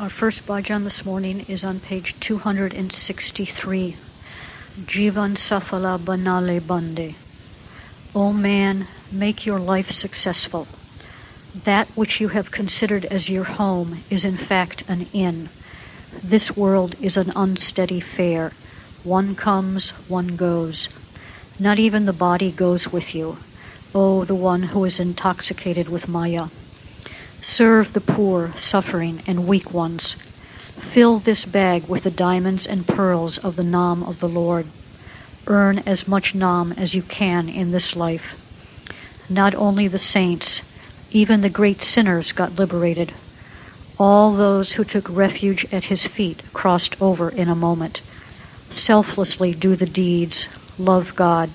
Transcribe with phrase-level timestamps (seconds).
[0.00, 3.96] Our first bhajan this morning is on page 263.
[4.86, 7.16] Jivan Safala Banale Bande.
[8.14, 10.68] O man, make your life successful.
[11.64, 15.48] That which you have considered as your home is in fact an inn.
[16.22, 18.52] This world is an unsteady fair.
[19.02, 20.88] One comes, one goes.
[21.58, 23.38] Not even the body goes with you.
[23.92, 26.46] O the one who is intoxicated with Maya.
[27.48, 30.16] Serve the poor, suffering, and weak ones.
[30.78, 34.66] Fill this bag with the diamonds and pearls of the Nam of the Lord.
[35.46, 38.36] Earn as much Nam as you can in this life.
[39.30, 40.60] Not only the saints,
[41.10, 43.14] even the great sinners got liberated.
[43.98, 48.02] All those who took refuge at his feet crossed over in a moment.
[48.68, 51.50] Selflessly do the deeds, love God.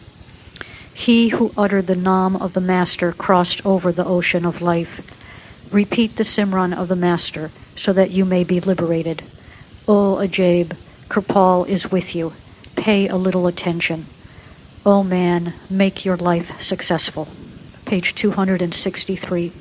[0.91, 5.02] He who uttered the Nam of the Master crossed over the ocean of life.
[5.73, 9.23] Repeat the Simran of the Master so that you may be liberated.
[9.88, 10.77] O Ajaib,
[11.09, 12.32] Kripal is with you.
[12.76, 14.05] Pay a little attention.
[14.85, 17.27] O man, make your life successful
[17.85, 19.51] page 263.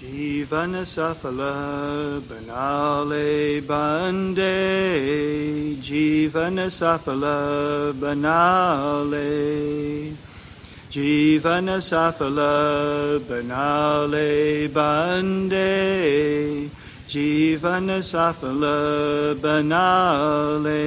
[0.00, 4.56] Jivan Safala Banale Bande
[6.70, 9.14] Safala Banale
[10.94, 16.70] Jivanasafala Banale Bande.
[17.08, 20.78] Jivana Safala Banale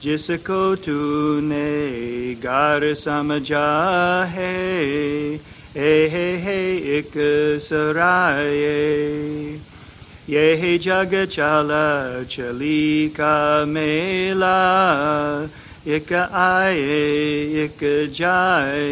[0.00, 4.48] Jisako Tune Gara Samajahe
[5.74, 8.70] Ehehe Ikasaraye.
[10.26, 15.46] Yehe Jagachala Chalika Mela.
[15.86, 16.80] एक आए,
[17.64, 18.82] एक जाए।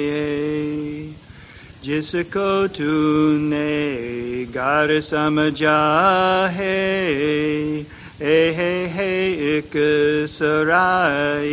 [1.85, 3.97] जिसको तूने
[4.45, 7.13] गार समझा है,
[8.23, 9.71] ए, हे हे, एक
[10.29, 11.51] सराय।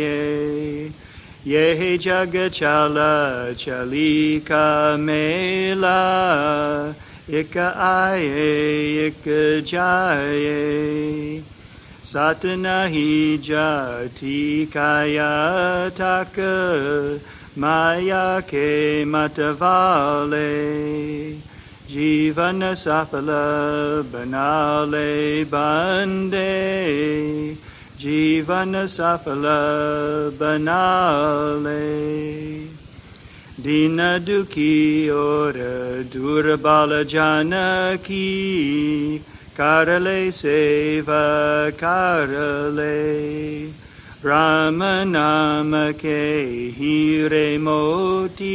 [1.46, 5.98] ये जग चला, चली का मेला।
[7.30, 8.26] एक आए,
[9.06, 9.22] एक
[9.66, 11.42] जाए।
[12.08, 17.20] Sat nahi jati kaya taka
[17.54, 20.48] maya ke matavale
[21.86, 26.48] jivana sapala banale bande
[28.00, 31.84] jivana sapala banale.
[33.60, 38.18] Dina duki ora durbala janaki
[39.58, 43.72] Karale Seva Karale.
[44.22, 46.22] Ramanamake
[46.78, 48.54] Hiramoti,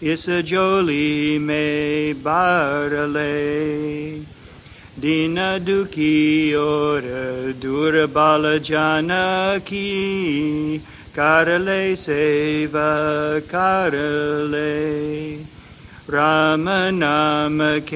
[0.00, 4.24] Isajoli Me Barale.
[4.98, 10.80] Dina Duki Ora Durabala Janaki.
[11.12, 15.53] Karale Seva Karale.
[16.06, 17.94] Ramanamake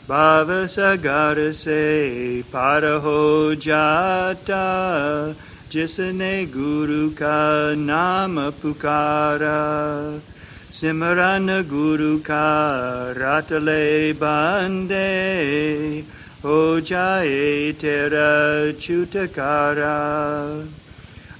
[0.08, 1.81] भाव सगर से
[2.52, 4.62] पार हो जाता
[5.72, 9.61] जिसने गुरु का नाम पुकारा
[10.75, 16.04] Simarana Guru Ka Ratale Bande
[16.44, 20.68] Ojaye Tera Chutakara.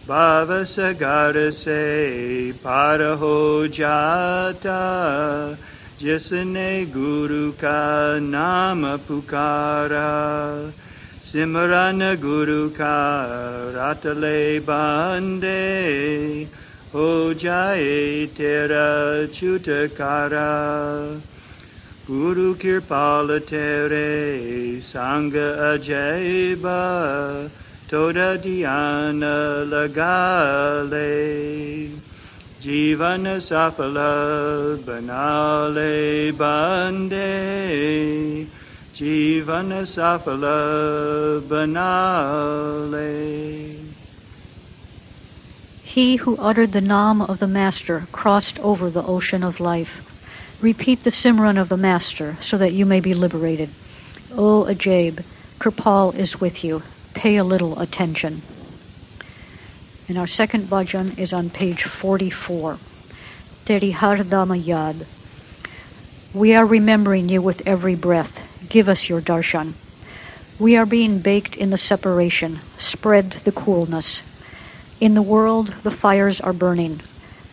[0.08, 5.58] Bhavasagara Se Paraho Jata
[6.00, 10.72] Jisne Guru Ka Nama Pukara.
[11.22, 16.48] Simarana Guru Ka Ratale Bande
[16.96, 21.20] Hojaye Tera Chutakara.
[22.08, 27.50] Guru Kirpala Tere Sangha Ajaiba.
[27.90, 31.10] Toda Dhyana Lagale.
[32.62, 37.28] Jivana Sapala Banale Bande.
[38.96, 43.06] Jivana Sapala Banale.
[45.96, 50.04] He who uttered the Nam of the Master crossed over the ocean of life.
[50.60, 53.70] Repeat the Simran of the Master so that you may be liberated.
[54.34, 55.24] O Ajaib,
[55.58, 56.84] Kripal is with you.
[57.14, 58.44] Pay a little attention.
[60.10, 62.78] And our second bhajan is on page 44.
[63.66, 65.06] Teri Yad.
[66.34, 68.38] We are remembering you with every breath.
[68.68, 69.76] Give us your darshan.
[70.60, 72.60] We are being baked in the separation.
[72.78, 74.24] Spread the coolness.
[75.02, 77.02] In the world, the fires are burning.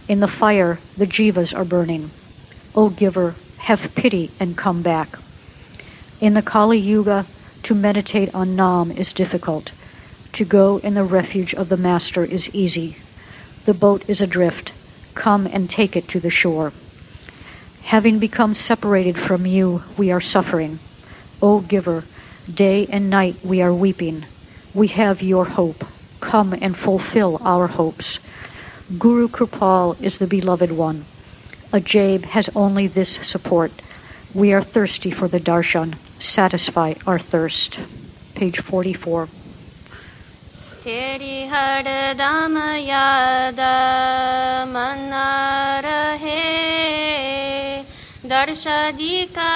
[0.07, 2.11] In the fire, the jivas are burning.
[2.77, 5.09] O giver, have pity and come back.
[6.21, 7.27] In the Kali Yuga,
[7.65, 9.73] to meditate on Nam is difficult.
[10.35, 12.97] To go in the refuge of the Master is easy.
[13.67, 14.73] The boat is adrift.
[15.15, 16.73] Come and take it to the shore.
[17.85, 20.79] Having become separated from you, we are suffering.
[21.43, 22.05] O Giver,
[22.53, 24.27] day and night we are weeping.
[24.75, 25.85] We have your hope
[26.23, 28.19] come and fulfill our hopes.
[28.99, 31.05] Guru Kripal is the beloved one.
[31.73, 33.73] Ajaib has only this support.
[34.33, 35.97] We are thirsty for the darshan.
[36.19, 37.79] Satisfy our thirst.
[38.35, 39.29] Page 44.
[40.85, 41.87] तेरी हर
[42.19, 43.61] दम याद
[44.75, 45.29] मना
[45.85, 46.41] रहे
[49.37, 49.53] का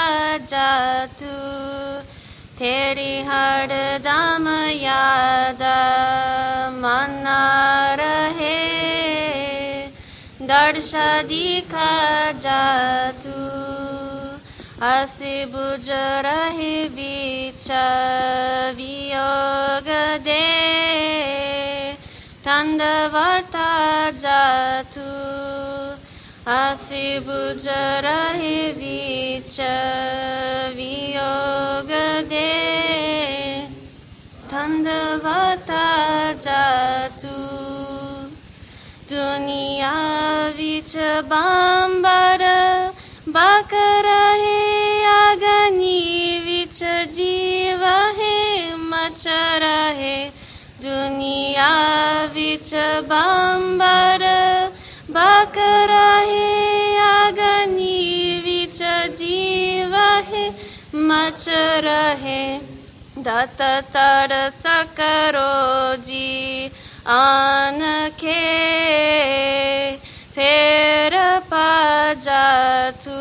[0.50, 1.34] जातू
[2.58, 3.72] तेरी हर
[4.04, 5.62] दम याद
[6.74, 7.42] मना
[7.94, 8.60] रहे।
[10.42, 10.92] दर्श
[11.28, 11.90] दिखा
[12.44, 13.42] जातू
[14.86, 15.88] असि बुझ
[16.26, 17.68] रहे बीच
[18.76, 19.90] वियोग
[20.24, 20.44] दे।
[22.46, 23.70] तंदवर्ता
[24.24, 25.10] जातु
[26.52, 27.64] असि बुझ
[28.06, 29.60] रहे बीच
[34.86, 35.84] तंदवर्ता
[36.42, 37.36] जातु
[39.10, 39.94] दुनिया
[40.58, 40.92] विच
[41.30, 42.42] बांबर
[43.36, 43.72] बक
[44.06, 44.60] रहे
[45.14, 45.98] अगनी
[46.44, 46.78] विच
[47.16, 47.82] जीव
[48.18, 48.38] है
[48.92, 49.24] मच
[49.64, 50.14] रहे
[50.86, 51.72] दुनिया
[52.36, 52.72] विच
[53.10, 54.26] बांबर
[55.18, 55.58] बक
[55.90, 56.46] रहे
[57.08, 57.98] अगनी
[58.46, 58.78] विच
[59.18, 59.96] जीव
[60.30, 60.48] है
[61.10, 61.44] मच
[61.88, 62.75] रहे
[63.26, 63.60] दत
[63.94, 65.54] तर सकरो
[66.06, 66.70] जी
[67.14, 67.80] आन
[68.20, 68.42] के
[70.36, 71.16] फेर
[71.52, 73.18] पाजातु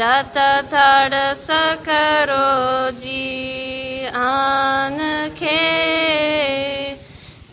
[0.00, 0.36] दत
[0.72, 2.50] थड़ सकरो
[3.00, 4.98] जी आन
[5.40, 5.62] के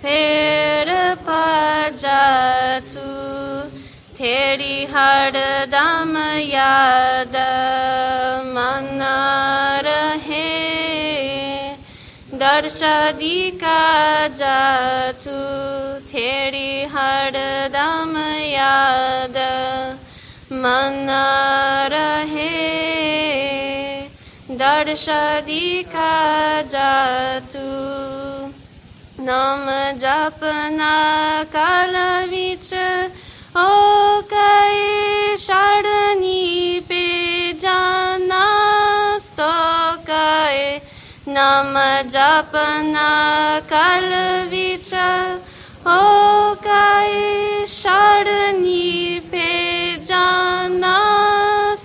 [0.03, 0.91] फेर
[1.29, 3.10] पाजातु
[4.20, 5.39] थेरी हर
[5.75, 6.17] दम
[6.51, 7.36] याद
[8.55, 9.01] मन
[12.51, 13.81] दर्शदी का
[14.27, 15.36] जातु
[16.08, 17.36] थेरी हर
[17.75, 19.38] दम याद।
[20.63, 21.08] मन
[21.93, 22.50] रहे
[24.62, 26.12] दर्शदी का
[26.74, 27.65] जातु
[29.24, 29.65] नाम
[30.03, 30.93] जपना
[31.55, 31.96] काल
[32.29, 32.74] विच,
[33.58, 33.70] ओ
[34.34, 37.05] कई शरणी पे
[37.63, 38.46] जाना
[39.36, 39.51] सो
[40.10, 40.79] कई
[41.41, 41.75] नाम
[42.13, 43.12] जपना
[43.69, 44.10] कल
[44.50, 44.89] विच
[45.93, 45.95] ओ
[46.65, 48.91] कई शरणी
[49.31, 49.48] पे
[50.10, 50.93] जाना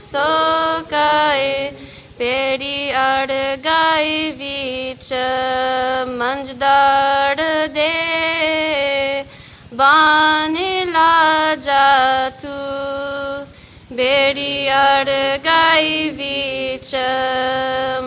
[0.00, 0.26] सो
[0.92, 1.48] कई
[2.18, 5.08] पेरी अड़ गाय विच
[6.20, 7.44] मंजदार
[7.78, 7.90] दे
[9.80, 11.12] बाने ला
[11.68, 13.05] जातू बेरी
[14.71, 15.09] अड़
[15.45, 16.93] गाय विच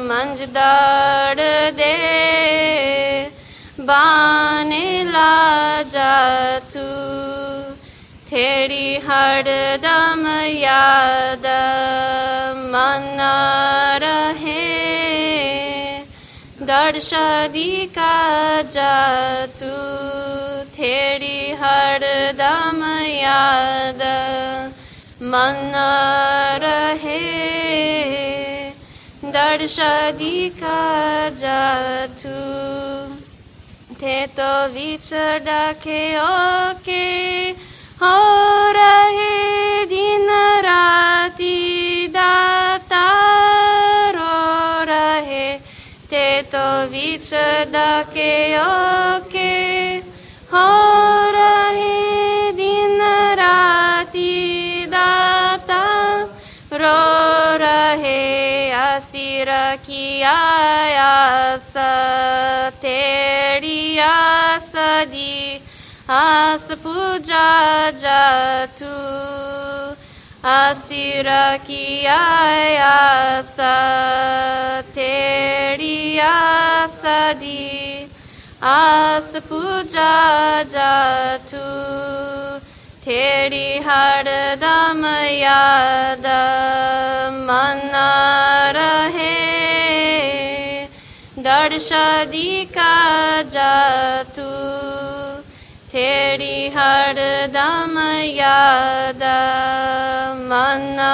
[0.09, 1.41] मंजदार
[1.81, 1.95] दे
[3.81, 6.85] बान जानेला जातु
[8.31, 10.23] तेरी हरदम
[10.61, 11.47] याद
[12.73, 13.21] मन
[14.05, 14.65] रहे
[16.71, 18.17] दर्शदी का
[18.77, 19.75] जातु
[20.77, 24.03] तेरी हरदम याद
[25.22, 25.74] मन
[26.64, 27.20] रहे
[29.32, 32.36] दर्शदी का जातु
[34.02, 37.08] थे तो विचड़ा के ओके
[38.02, 38.16] हो
[38.78, 40.30] रहे दिन
[40.66, 43.06] राति दाता
[44.16, 45.52] रो रहे।
[46.12, 49.52] ते तो विचड़ा के ओके
[50.54, 50.68] हो
[51.36, 53.02] रहे दिन
[53.40, 56.28] राति Maranatha,
[56.72, 61.92] Rora he asira ki ayasa
[62.82, 65.62] teri asadi
[66.08, 67.50] aspuja
[68.04, 68.98] jatu
[70.44, 73.76] asira ki ayasa
[74.94, 78.08] teri asadi
[78.62, 80.14] aspuja
[80.76, 82.49] jatu.
[83.09, 84.01] दी आस
[92.75, 94.51] पूजा जातु
[95.93, 97.99] तेरी हरदम
[98.29, 99.23] याद
[100.51, 101.07] मन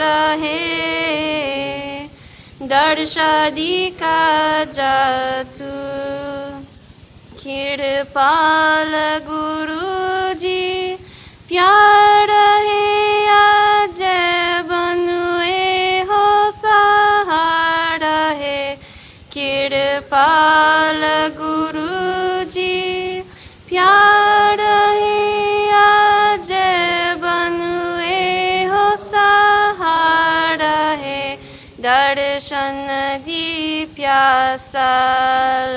[0.00, 0.58] रहे
[2.68, 5.72] दर्शदी का जातु
[6.88, 7.94] तेरी
[8.52, 9.83] हरदम याद मन रहे दर्शदी
[20.25, 21.01] कृपाल
[21.37, 23.21] गुरु जी
[23.69, 26.51] प्यार है आज
[27.23, 31.21] बनुए हो सहारा है।
[31.79, 32.81] दर्शन
[33.25, 34.89] दी प्यासा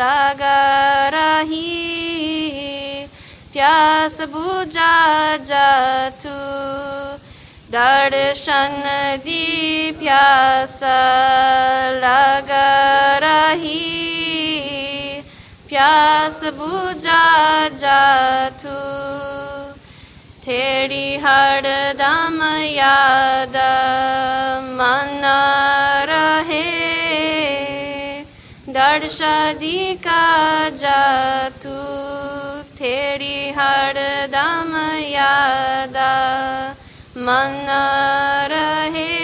[0.00, 0.64] लगा
[1.08, 1.66] रही।
[3.52, 4.96] प्यास बुझा
[5.50, 6.36] जातु
[7.76, 8.82] दर्शन
[9.24, 10.80] दी प्यास
[12.04, 12.50] लग
[13.24, 14.17] रही।
[16.58, 17.24] बुझा
[17.68, 18.76] जातु
[20.44, 23.56] तेरी हरदम याद
[24.78, 25.22] मन
[26.10, 26.62] रहे।
[28.68, 30.24] दर्शदी का
[30.68, 31.78] जातु
[32.78, 35.96] तेरी हरदम याद
[37.18, 37.66] मन
[38.52, 39.18] रहे।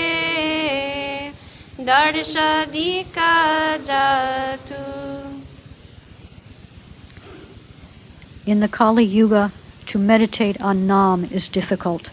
[1.81, 3.35] दर्शदी का
[3.77, 4.74] जातु
[8.47, 9.51] In the Kali Yuga,
[9.87, 12.11] to meditate on Nam is difficult.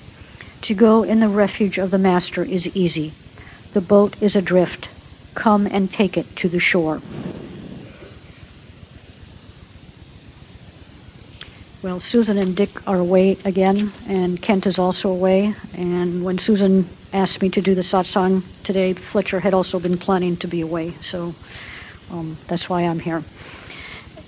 [0.62, 3.12] To go in the refuge of the Master is easy.
[3.74, 4.88] The boat is adrift.
[5.36, 7.02] Come and take it to the shore.
[11.84, 15.54] Well, Susan and Dick are away again, and Kent is also away.
[15.76, 20.38] And when Susan asked me to do the satsang today, Fletcher had also been planning
[20.38, 21.36] to be away, so
[22.10, 23.22] um, that's why I'm here.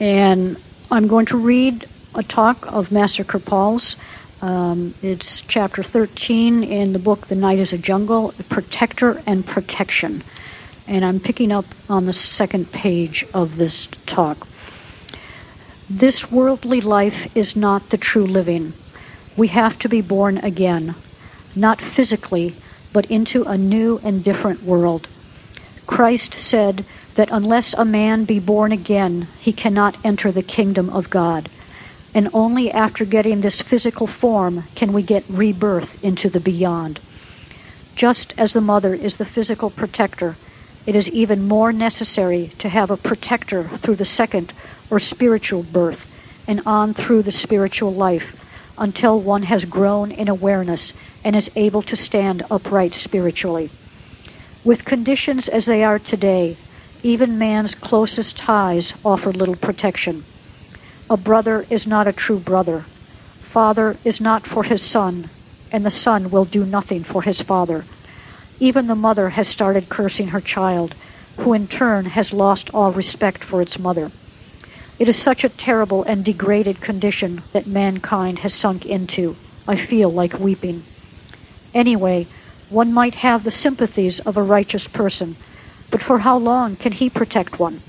[0.02, 0.58] And
[0.92, 3.96] I'm going to read a talk of Master Kirpal's.
[4.42, 10.24] Um, it's chapter 13 in the book The Night is a Jungle, Protector and Protection.
[10.88, 14.48] And I'm picking up on the second page of this talk.
[15.90, 18.74] This worldly life is not the true living.
[19.36, 20.94] We have to be born again,
[21.56, 22.56] not physically,
[22.92, 25.08] but into a new and different world.
[25.88, 31.10] Christ said that unless a man be born again, he cannot enter the kingdom of
[31.10, 31.50] God.
[32.14, 37.00] And only after getting this physical form can we get rebirth into the beyond.
[37.96, 40.38] Just as the mother is the physical protector,
[40.86, 44.54] it is even more necessary to have a protector through the second
[44.90, 46.08] or spiritual birth
[46.48, 48.36] and on through the spiritual life
[48.78, 50.94] until one has grown in awareness
[51.24, 53.72] and is able to stand upright spiritually.
[54.64, 56.58] With conditions as they are today,
[57.02, 60.26] even man's closest ties offer little protection.
[61.14, 62.88] A brother is not a true brother.
[63.40, 65.30] Father is not for his son,
[65.72, 67.86] and the son will do nothing for his father.
[68.60, 70.96] Even the mother has started cursing her child,
[71.38, 74.12] who in turn has lost all respect for its mother.
[74.98, 79.38] It is such a terrible and degraded condition that mankind has sunk into.
[79.68, 80.84] I feel like weeping.
[81.76, 82.26] Anyway,
[82.70, 85.36] one might have the sympathies of a righteous person,
[85.92, 87.82] but for how long can he protect one?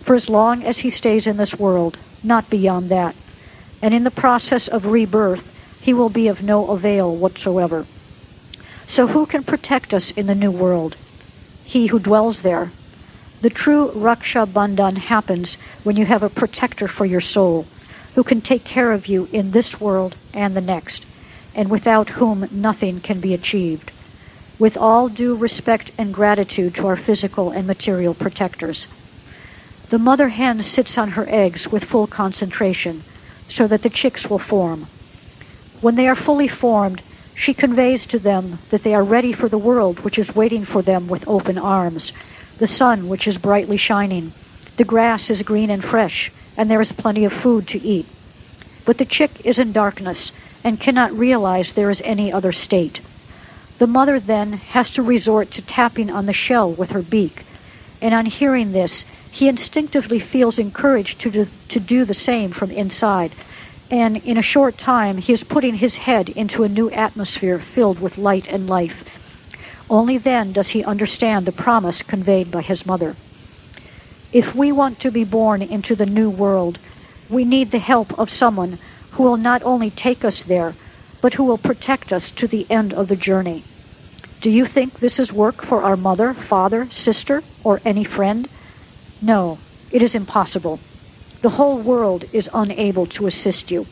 [0.00, 3.16] For as long as he stays in this world, not beyond that.
[3.80, 7.86] And in the process of rebirth, he will be of no avail whatsoever.
[8.86, 10.96] So who can protect us in the new world?
[11.62, 12.72] He who dwells there.
[13.40, 17.66] The true Raksha Bandhan happens when you have a protector for your soul,
[18.14, 21.06] who can take care of you in this world and the next,
[21.54, 23.92] and without whom nothing can be achieved.
[24.58, 28.88] With all due respect and gratitude to our physical and material protectors.
[29.88, 33.04] The mother hen sits on her eggs with full concentration,
[33.46, 34.88] so that the chicks will form.
[35.80, 37.02] When they are fully formed,
[37.34, 40.82] she conveys to them that they are ready for the world which is waiting for
[40.82, 42.10] them with open arms,
[42.58, 44.32] the sun which is brightly shining,
[44.76, 48.08] the grass is green and fresh, and there is plenty of food to eat.
[48.84, 50.32] But the chick is in darkness
[50.64, 53.00] and cannot realize there is any other state.
[53.78, 57.44] The mother then has to resort to tapping on the shell with her beak,
[58.00, 62.70] and on hearing this, he instinctively feels encouraged to do, to do the same from
[62.70, 63.34] inside.
[63.90, 68.00] And in a short time, he is putting his head into a new atmosphere filled
[68.00, 69.04] with light and life.
[69.88, 73.16] Only then does he understand the promise conveyed by his mother.
[74.32, 76.78] If we want to be born into the new world,
[77.28, 78.78] we need the help of someone
[79.10, 80.76] who will not only take us there,
[81.20, 83.64] but who will protect us to the end of the journey.
[84.46, 88.48] Do you think this is work for our mother, father, sister, or any friend?
[89.20, 89.58] No,
[89.90, 90.78] it is impossible.
[91.42, 93.88] The whole world is unable to assist you.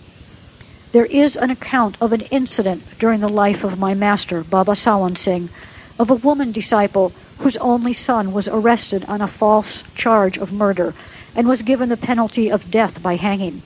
[0.93, 5.19] There is an account of an incident during the life of my master, Baba Sawan
[5.19, 5.51] Singh,
[5.99, 10.95] of a woman disciple whose only son was arrested on a false charge of murder
[11.35, 13.65] and was given the penalty of death by hanging.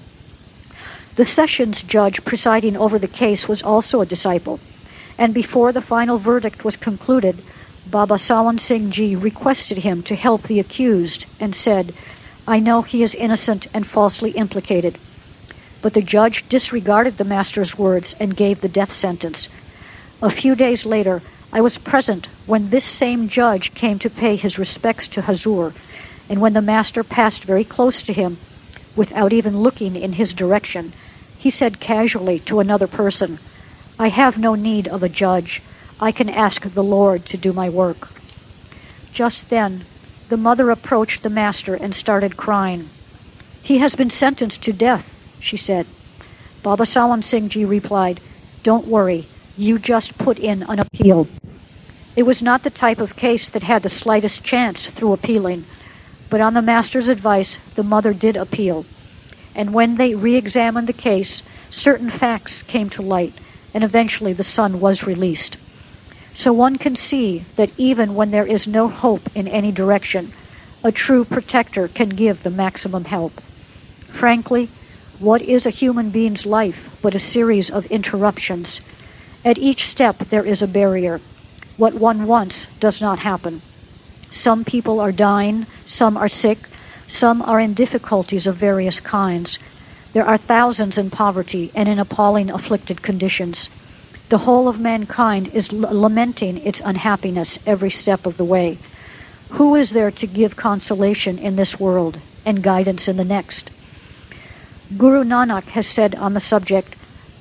[1.17, 4.59] The sessions judge presiding over the case was also a disciple,
[5.19, 7.43] and before the final verdict was concluded,
[7.85, 11.93] Baba Sawan Singh Ji requested him to help the accused and said,
[12.47, 14.99] I know he is innocent and falsely implicated.
[15.83, 19.49] But the judge disregarded the master's words and gave the death sentence.
[20.23, 21.23] A few days later,
[21.53, 25.75] I was present when this same judge came to pay his respects to Hazur,
[26.29, 28.39] and when the master passed very close to him,
[28.95, 30.95] without even looking in his direction,
[31.37, 33.39] he said casually to another person,
[34.01, 35.61] I have no need of a judge.
[35.99, 38.09] I can ask the Lord to do my work.
[39.13, 39.85] Just then,
[40.29, 42.91] the mother approached the master and started crying.
[43.63, 45.87] He has been sentenced to death, she said.
[46.63, 48.21] Baba Sawan Singh Ji replied,
[48.63, 51.27] Don't worry, you just put in an appeal.
[52.15, 55.67] It was not the type of case that had the slightest chance through appealing,
[56.31, 58.87] but on the master's advice, the mother did appeal.
[59.57, 63.41] And when they re examined the case, certain facts came to light,
[63.75, 65.57] and eventually the son was released.
[66.35, 70.33] So one can see that even when there is no hope in any direction,
[70.85, 73.41] a true protector can give the maximum help.
[74.07, 74.69] Frankly,
[75.19, 78.81] what is a human being's life but a series of interruptions?
[79.45, 81.21] At each step there is a barrier.
[81.77, 83.61] What one wants does not happen.
[84.31, 86.59] Some people are dying, some are sick,
[87.09, 89.59] some are in difficulties of various kinds.
[90.15, 93.71] There are thousands in poverty and in appalling afflicted conditions.
[94.31, 98.81] The whole of mankind is l- lamenting its unhappiness every step of the way.
[99.51, 103.71] Who is there to give consolation in this world and guidance in the next?
[104.97, 106.97] Guru Nanak has said on the subject,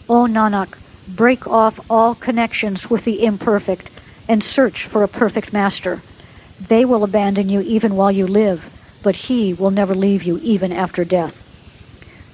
[0.09, 0.75] O Nanak,
[1.07, 3.91] break off all connections with the imperfect
[4.27, 6.03] and search for a perfect master.
[6.59, 8.69] They will abandon you even while you live,
[9.01, 11.46] but he will never leave you even after death.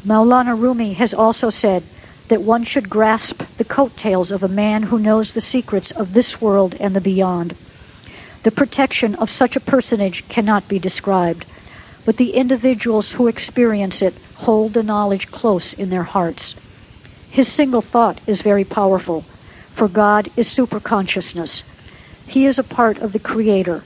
[0.05, 1.83] Maulana Rumi has also said,
[2.27, 6.41] that one should grasp the coattails of a man who knows the secrets of this
[6.41, 7.55] world and the beyond.
[8.43, 11.45] The protection of such a personage cannot be described,
[12.05, 16.55] but the individuals who experience it hold the knowledge close in their hearts.
[17.29, 19.25] His single thought is very powerful,
[19.71, 21.63] for God is superconsciousness.
[22.25, 23.83] He is a part of the Creator,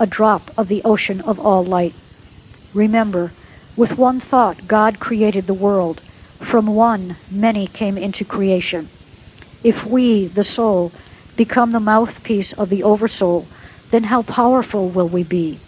[0.00, 1.94] a drop of the ocean of all light.
[2.72, 3.32] Remember,
[3.76, 6.02] with one thought God created the world,
[6.40, 8.90] from one, many came into creation.
[9.62, 10.92] If we, the soul,
[11.36, 13.48] become the mouthpiece of the Oversoul,
[13.90, 15.60] then how powerful will we be?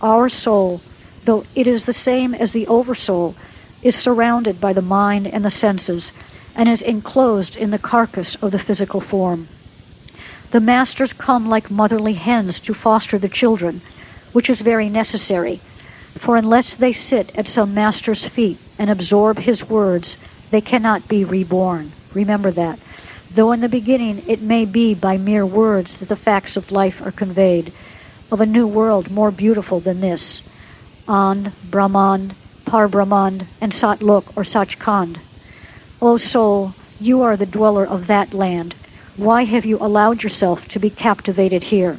[0.00, 0.82] Our soul,
[1.24, 3.36] though it is the same as the Oversoul,
[3.82, 6.12] is surrounded by the mind and the senses,
[6.54, 9.48] and is enclosed in the carcass of the physical form.
[10.50, 13.82] The masters come like motherly hens to foster the children,
[14.32, 15.62] which is very necessary,
[16.18, 20.16] for unless they sit at some master's feet and absorb his words,
[20.50, 21.92] they cannot be reborn.
[22.14, 22.78] Remember that.
[23.34, 27.00] Though in the beginning it may be by mere words that the facts of life
[27.00, 27.72] are conveyed,
[28.30, 30.42] of a new world more beautiful than this.
[31.06, 32.34] An, Brahmand,
[32.66, 35.18] Parbrahmand, and Satlok or Sachkhand.
[36.02, 38.74] O soul, you are the dweller of that land.
[39.16, 41.98] Why have you allowed yourself to be captivated here?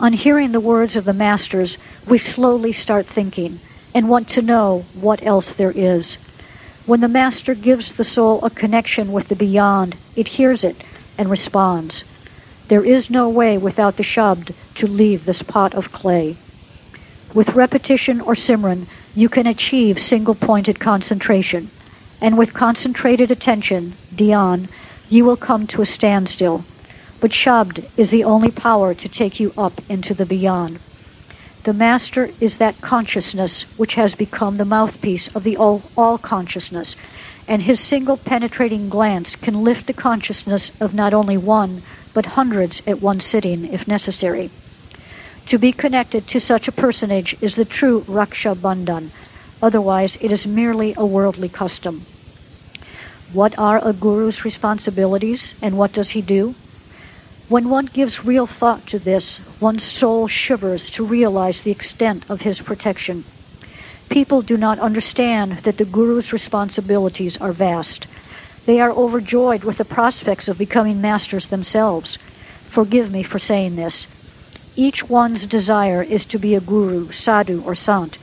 [0.00, 3.60] On hearing the words of the masters, we slowly start thinking
[3.94, 6.16] and want to know what else there is.
[6.86, 10.82] When the master gives the soul a connection with the beyond, it hears it
[11.18, 12.04] and responds.
[12.68, 16.34] There is no way without the shabd to leave this pot of clay.
[17.34, 21.70] With repetition or simran, you can achieve single-pointed concentration,
[22.22, 24.66] and with concentrated attention, dhyan,
[25.10, 26.64] you will come to a standstill.
[27.20, 30.80] But shabd is the only power to take you up into the beyond.
[31.64, 36.96] The Master is that consciousness which has become the mouthpiece of the all, all consciousness,
[37.46, 41.82] and his single penetrating glance can lift the consciousness of not only one,
[42.14, 44.50] but hundreds at one sitting, if necessary.
[45.48, 49.10] To be connected to such a personage is the true Raksha Bandhan,
[49.60, 52.06] otherwise it is merely a worldly custom.
[53.34, 56.54] What are a guru's responsibilities, and what does he do?
[57.50, 62.42] When one gives real thought to this, one's soul shivers to realize the extent of
[62.42, 63.24] his protection.
[64.08, 68.06] People do not understand that the Guru's responsibilities are vast.
[68.66, 72.18] They are overjoyed with the prospects of becoming masters themselves.
[72.68, 74.06] Forgive me for saying this.
[74.76, 78.18] Each one's desire is to be a guru, sadhu, or sant,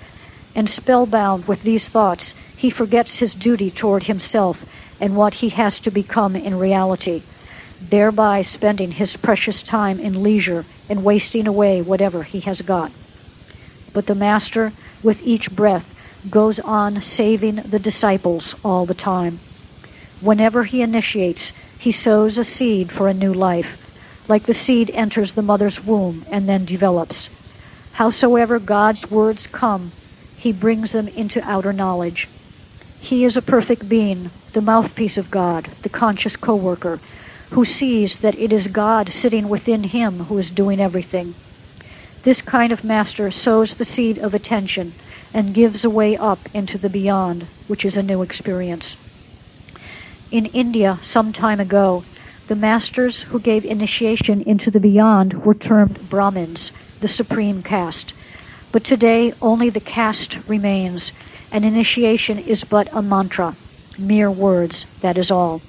[0.55, 4.63] and spellbound with these thoughts, he forgets his duty toward himself
[5.01, 7.23] and what he has to become in reality
[7.79, 12.91] thereby spending his precious time in leisure and wasting away whatever he has got.
[13.93, 15.93] But the Master, with each breath,
[16.29, 19.39] goes on saving the disciples all the time.
[20.19, 23.77] Whenever he initiates, he sows a seed for a new life,
[24.27, 27.29] like the seed enters the mother's womb and then develops.
[27.91, 29.93] Howsoever God's words come,
[30.35, 32.27] he brings them into outer knowledge.
[32.99, 36.99] He is a perfect being, the mouthpiece of God, the conscious co-worker,
[37.51, 41.35] who sees that it is God sitting within him who is doing everything.
[42.23, 44.95] This kind of master sows the seed of attention
[45.33, 48.97] and gives a way up into the beyond, which is a new experience.
[50.29, 52.03] In India, some time ago,
[52.47, 58.13] the masters who gave initiation into the beyond were termed Brahmins, the supreme caste.
[58.71, 61.13] But today, only the caste remains,
[61.51, 63.55] and initiation is but a mantra,
[63.97, 65.61] mere words, that is all.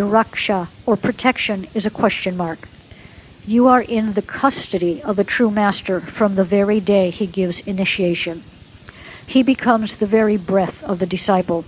[0.00, 2.70] The raksha, or protection, is a question mark.
[3.44, 7.60] You are in the custody of a true master from the very day he gives
[7.60, 8.42] initiation.
[9.26, 11.66] He becomes the very breath of the disciple.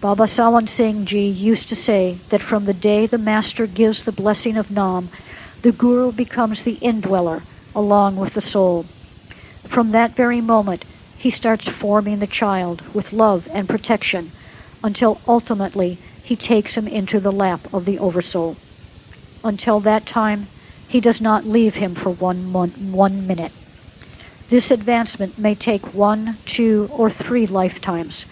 [0.00, 4.10] Baba Sawan Singh Ji used to say that from the day the master gives the
[4.10, 5.08] blessing of Nam,
[5.62, 7.44] the guru becomes the indweller
[7.76, 8.86] along with the soul.
[9.68, 10.84] From that very moment,
[11.16, 14.32] he starts forming the child with love and protection
[14.82, 18.56] until ultimately he takes him into the lap of the Oversoul.
[19.42, 20.46] Until that time,
[20.86, 23.50] he does not leave him for one, one minute.
[24.48, 28.26] This advancement may take one, two, or three lifetimes.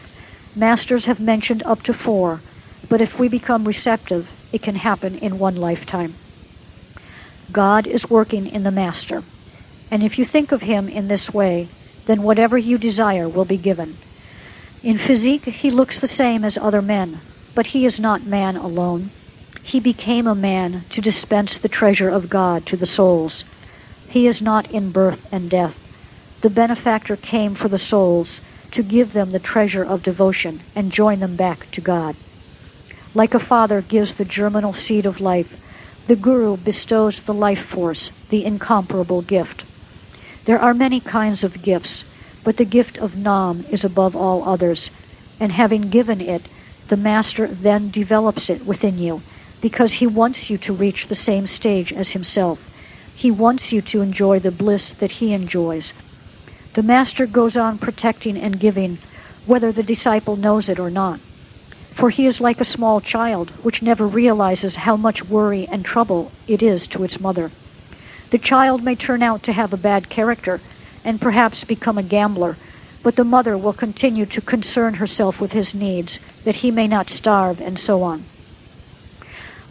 [0.54, 2.40] Masters have mentioned up to four,
[2.88, 6.14] but if we become receptive, it can happen in one lifetime.
[7.50, 9.24] God is working in the Master,
[9.90, 11.68] and if you think of him in this way,
[12.06, 13.98] then whatever you desire will be given.
[14.84, 17.22] In physique, he looks the same as other men,
[17.54, 19.10] but he is not man alone.
[19.62, 23.44] He became a man to dispense the treasure of God to the souls.
[24.06, 25.78] He is not in birth and death.
[26.40, 31.20] The benefactor came for the souls to give them the treasure of devotion and join
[31.20, 32.16] them back to God.
[33.14, 35.56] Like a father gives the germinal seed of life,
[36.06, 39.64] the Guru bestows the life force, the incomparable gift.
[40.44, 42.04] There are many kinds of gifts,
[42.44, 44.90] but the gift of Nam is above all others,
[45.40, 46.48] and having given it,
[46.88, 49.22] the Master then develops it within you
[49.60, 52.58] because he wants you to reach the same stage as himself.
[53.14, 55.92] He wants you to enjoy the bliss that he enjoys.
[56.74, 58.98] The Master goes on protecting and giving
[59.44, 61.20] whether the disciple knows it or not.
[61.92, 66.32] For he is like a small child which never realizes how much worry and trouble
[66.46, 67.50] it is to its mother.
[68.30, 70.60] The child may turn out to have a bad character
[71.04, 72.58] and perhaps become a gambler
[73.02, 77.10] but the mother will continue to concern herself with his needs, that he may not
[77.10, 78.26] starve, and so on.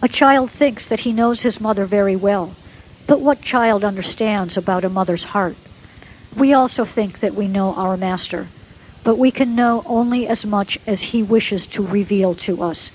[0.01, 2.55] A child thinks that he knows his mother very well,
[3.07, 5.57] but what child understands about a mother's heart?
[6.35, 8.49] We also think that we know our master,
[9.03, 12.91] but we can know only as much as he wishes to reveal to us.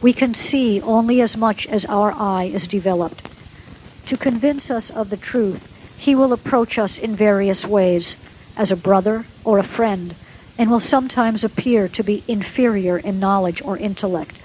[0.00, 3.28] We can see only as much as our eye is developed.
[4.06, 8.16] To convince us of the truth, he will approach us in various ways,
[8.56, 10.16] as a brother, or a friend,
[10.58, 14.38] and will sometimes appear to be inferior in knowledge or intellect.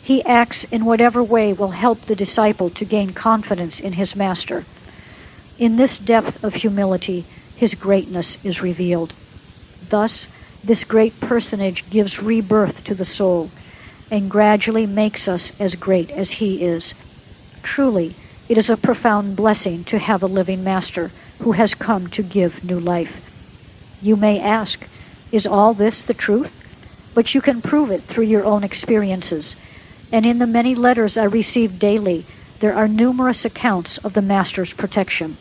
[0.00, 4.66] He acts in whatever way will help the disciple to gain confidence in his master.
[5.58, 9.14] In this depth of humility, his greatness is revealed.
[9.88, 10.28] Thus,
[10.62, 13.50] this great personage gives rebirth to the soul
[14.10, 16.94] and gradually makes us as great as he is.
[17.62, 18.16] Truly,
[18.48, 22.64] it is a profound blessing to have a living master who has come to give
[22.64, 23.27] new life.
[24.00, 24.88] You may ask,
[25.32, 26.58] is all this the truth?
[27.14, 29.56] But you can prove it through your own experiences
[30.12, 32.26] and in the many letters I receive daily,
[32.60, 35.38] there are numerous accounts of the Master's protection.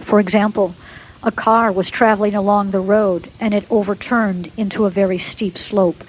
[0.00, 0.76] For example,
[1.22, 6.04] a car was traveling along the road and it overturned into a very steep slope.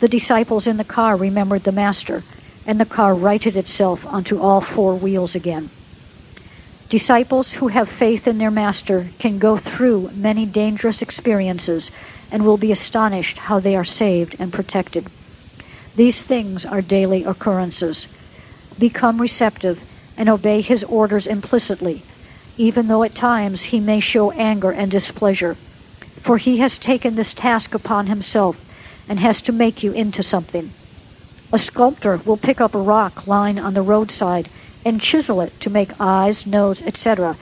[0.00, 2.24] The disciples in the car remembered the Master,
[2.66, 5.70] and the car righted itself onto all four wheels again.
[6.88, 11.90] Disciples who have faith in their Master can go through many dangerous experiences
[12.30, 15.06] and will be astonished how they are saved and protected.
[15.94, 18.08] These things are daily occurrences.
[18.78, 19.84] Become receptive
[20.16, 22.06] and obey his orders implicitly,
[22.56, 25.58] even though at times he may show anger and displeasure.
[26.22, 28.56] For he has taken this task upon himself
[29.06, 30.72] and has to make you into something.
[31.52, 34.48] A sculptor will pick up a rock lying on the roadside
[34.88, 37.36] and chisel it to make eyes, nose, etc.,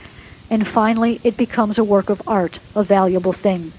[0.51, 3.73] and finally it becomes a work of art, a valuable thing.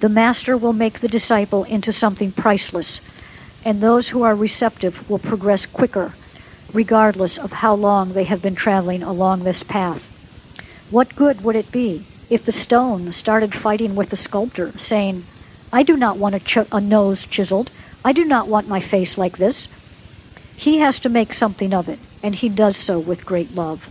[0.00, 3.00] The master will make the disciple into something priceless,
[3.64, 6.14] and those who are receptive will progress quicker,
[6.72, 10.10] regardless of how long they have been traveling along this path.
[10.90, 15.26] What good would it be if the stone started fighting with the sculptor, saying,
[15.72, 17.70] I do not want a, ch- a nose chiseled.
[18.04, 19.68] I do not want my face like this.
[20.56, 23.88] He has to make something of it, and he does so with great love.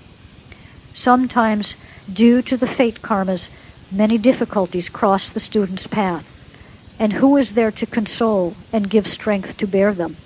[0.91, 1.77] Sometimes,
[2.11, 3.49] due to the fate karmas,
[3.91, 6.25] many difficulties cross the student's path
[6.99, 10.17] and who is there to console and give strength to bear them?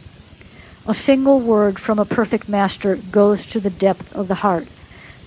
[0.86, 4.70] A single word from a perfect master goes to the depth of the heart,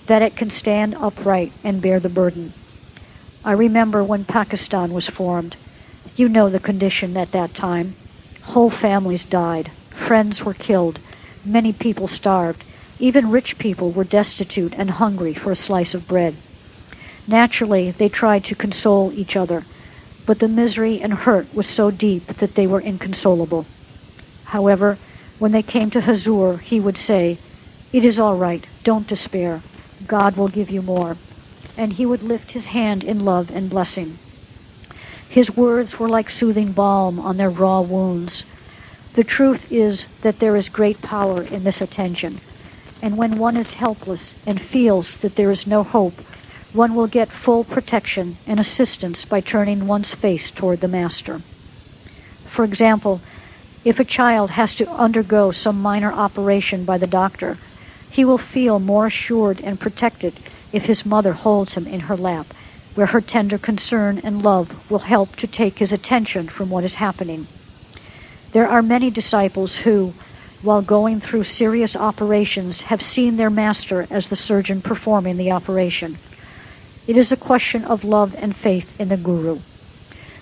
[0.07, 2.53] that it can stand upright and bear the burden.
[3.43, 5.57] I remember when Pakistan was formed.
[6.15, 7.95] You know the condition at that time.
[8.41, 9.71] Whole families died.
[9.91, 10.99] Friends were killed.
[11.43, 12.63] Many people starved.
[13.01, 16.37] Even rich people were destitute and hungry for a slice of bread.
[17.27, 19.63] Naturally, they tried to console each other
[20.27, 23.67] but the misery and hurt was so deep that they were inconsolable.
[24.45, 24.99] However,
[25.39, 27.39] when they came to Hazur, he would say,
[27.93, 29.63] It is all right, don't despair.
[30.07, 31.17] God will give you more.
[31.77, 34.19] And he would lift his hand in love and blessing.
[35.29, 38.45] His words were like soothing balm on their raw wounds.
[39.13, 42.41] The truth is that there is great power in this attention.
[43.01, 46.21] And when one is helpless and feels that there is no hope,
[46.71, 51.41] one will get full protection and assistance by turning one's face toward the Master.
[52.45, 53.21] For example,
[53.83, 57.57] if a child has to undergo some minor operation by the doctor,
[58.09, 60.39] he will feel more assured and protected
[60.71, 62.53] if his mother holds him in her lap,
[62.93, 66.95] where her tender concern and love will help to take his attention from what is
[66.95, 67.47] happening.
[68.51, 70.13] There are many disciples who,
[70.61, 76.17] while going through serious operations, have seen their master as the surgeon performing the operation.
[77.07, 79.61] It is a question of love and faith in the Guru.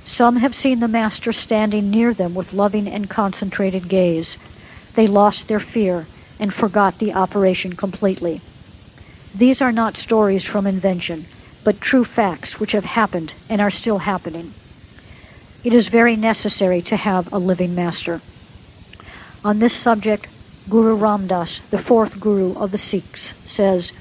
[0.04, 4.38] Some have seen the Master standing near them with loving and concentrated gaze.
[4.96, 6.08] They lost their fear
[6.40, 8.42] and forgot the operation completely.
[9.34, 11.28] These are not stories from invention,
[11.64, 14.54] but true facts which have happened and are still happening.
[15.64, 18.22] It is very necessary to have a living master.
[19.42, 20.28] On this subject,
[20.68, 23.94] Guru Ram Das, the fourth Guru of the Sikhs, says,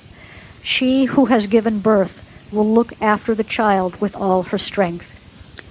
[0.61, 5.14] She who has given birth will look after the child with all her strength.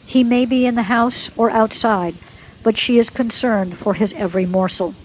[0.06, 2.16] He may be in the house or outside,
[2.64, 4.96] but she is concerned for his every morsel.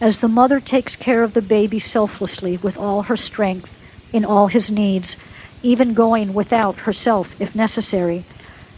[0.00, 3.78] As the mother takes care of the baby selflessly with all her strength,
[4.12, 5.16] in all his needs,
[5.62, 8.26] even going without herself if necessary,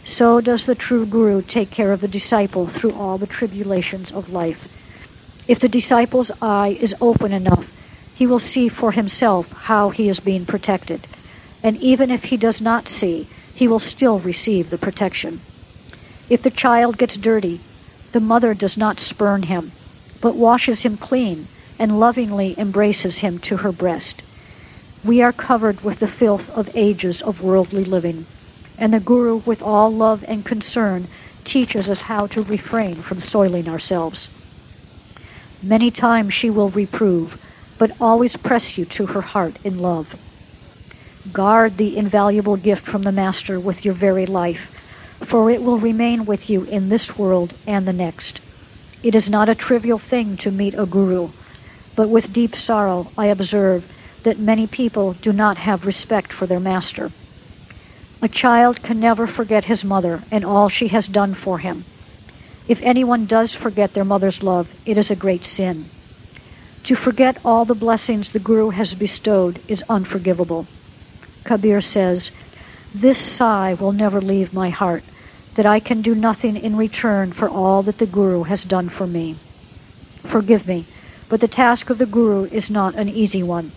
[0.03, 4.29] so does the true Guru take care of the disciple through all the tribulations of
[4.29, 4.67] life.
[5.47, 7.71] If the disciple's eye is open enough,
[8.13, 11.07] he will see for himself how he is being protected
[11.65, 15.41] and even if he does not see, he will still receive the protection.
[16.29, 17.59] If the child gets dirty,
[18.11, 19.73] the mother does not spurn him,
[20.21, 21.47] but washes him clean
[21.79, 24.21] and lovingly embraces him to her breast.
[25.03, 28.27] We are covered with the filth of ages of worldly living,
[28.77, 31.07] and the Guru, with all love and concern,
[31.45, 34.29] teaches us how to refrain from soiling ourselves.
[35.61, 37.37] Many times she will reprove,
[37.77, 40.15] but always press you to her heart in love.
[41.31, 44.69] Guard the invaluable gift from the Master with your very life,
[45.23, 48.41] for it will remain with you in this world and the next.
[49.01, 51.31] It is not a trivial thing to meet a guru,
[51.95, 53.87] but with deep sorrow I observe
[54.23, 57.11] that many people do not have respect for their master.
[58.21, 61.85] A child can never forget his mother and all she has done for him.
[62.67, 65.91] If anyone does forget their mother's love, it is a great sin.
[66.85, 70.67] To forget all the blessings the Guru has bestowed is unforgivable.
[71.43, 72.31] Kabir says,
[72.93, 75.03] This sigh will never leave my heart,
[75.53, 79.05] that I can do nothing in return for all that the Guru has done for
[79.05, 79.37] me.
[80.25, 80.87] Forgive me,
[81.29, 83.73] but the task of the Guru is not an easy one.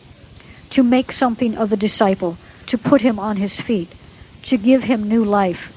[0.71, 3.95] To make something of the disciple, to put him on his feet,
[4.45, 5.73] to give him new life,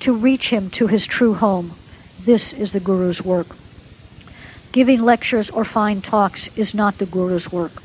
[0.00, 1.76] to reach him to his true home,
[2.24, 3.56] this is the Guru's work.
[4.70, 7.82] Giving lectures or fine talks is not the Guru's work.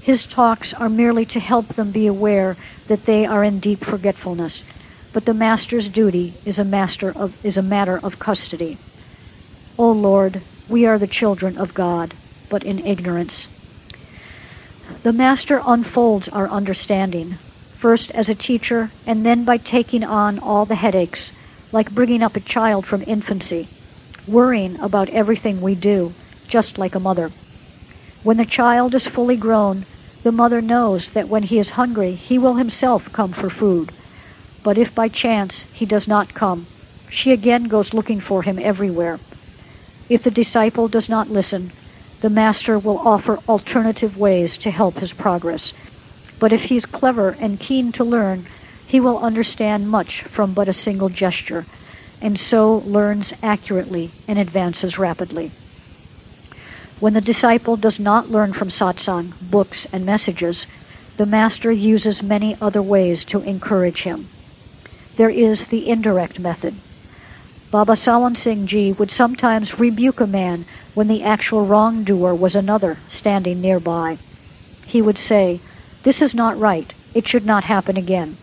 [0.00, 4.62] His talks are merely to help them be aware that they are in deep forgetfulness,
[5.12, 8.78] but the master's duty is a master of is a matter of custody.
[9.76, 12.14] O Lord, we are the children of God,
[12.48, 13.48] but in ignorance.
[15.02, 17.38] The master unfolds our understanding,
[17.76, 21.32] first as a teacher and then by taking on all the headaches
[21.72, 23.68] like bringing up a child from infancy,
[24.26, 26.14] worrying about everything we do,
[26.48, 27.32] just like a mother.
[28.22, 29.86] When the child is fully grown,
[30.22, 33.92] the mother knows that when he is hungry, he will himself come for food.
[34.62, 36.68] But if by chance he does not come,
[37.08, 39.20] she again goes looking for him everywhere.
[40.08, 41.72] If the disciple does not listen,
[42.20, 45.72] the master will offer alternative ways to help his progress.
[46.38, 48.48] But if he is clever and keen to learn,
[48.86, 51.66] he will understand much from but a single gesture,
[52.20, 55.50] and so learns accurately and advances rapidly.
[57.00, 60.66] When the disciple does not learn from satsang, books, and messages,
[61.16, 64.28] the master uses many other ways to encourage him.
[65.16, 66.76] There is the indirect method.
[67.70, 72.98] Baba Sawan Singh Ji would sometimes rebuke a man when the actual wrongdoer was another
[73.08, 74.18] standing nearby.
[74.86, 75.60] He would say,
[76.04, 76.94] This is not right.
[77.14, 78.38] It should not happen again.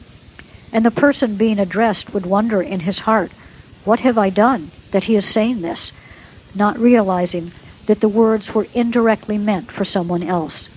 [0.74, 3.32] And the person being addressed would wonder in his heart,
[3.84, 5.92] What have I done that he is saying this?
[6.56, 7.54] Not realizing
[7.86, 10.70] that the words were indirectly meant for someone else.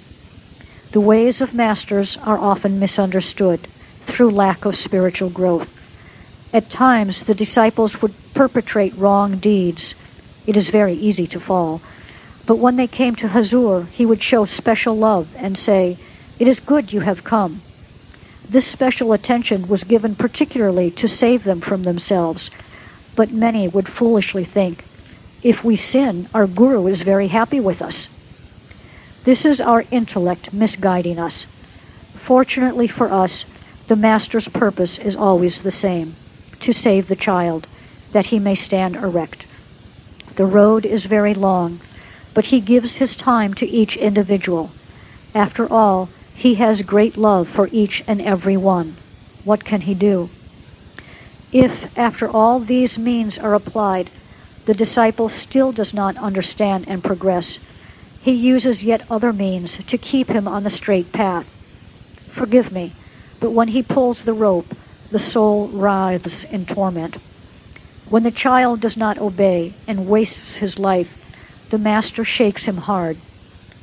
[0.92, 3.68] The ways of masters are often misunderstood
[4.02, 5.72] through lack of spiritual growth.
[6.52, 9.94] At times, the disciples would perpetrate wrong deeds.
[10.46, 11.82] It is very easy to fall.
[12.44, 15.96] But when they came to Hazur, he would show special love and say,
[16.38, 17.62] It is good you have come.
[18.48, 22.48] This special attention was given particularly to save them from themselves,
[23.16, 24.84] but many would foolishly think,
[25.42, 28.08] if we sin, our guru is very happy with us.
[29.24, 31.46] This is our intellect misguiding us.
[32.14, 33.44] Fortunately for us,
[33.88, 36.14] the Master's purpose is always the same
[36.60, 37.66] to save the child,
[38.12, 39.46] that he may stand erect.
[40.36, 41.80] The road is very long,
[42.32, 44.70] but he gives his time to each individual.
[45.34, 48.94] After all, he has great love for each and every one.
[49.42, 50.28] What can he do?
[51.50, 54.10] If, after all these means are applied,
[54.66, 57.58] the disciple still does not understand and progress,
[58.20, 61.46] he uses yet other means to keep him on the straight path.
[62.28, 62.92] Forgive me,
[63.40, 64.74] but when he pulls the rope,
[65.10, 67.16] the soul writhes in torment.
[68.10, 71.16] When the child does not obey and wastes his life,
[71.70, 73.16] the master shakes him hard.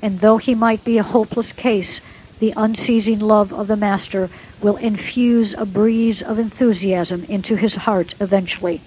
[0.04, 2.00] And though he might be a hopeless case,
[2.44, 4.30] the unceasing love of the Master
[4.60, 8.84] will infuse a breeze of enthusiasm into his heart eventually.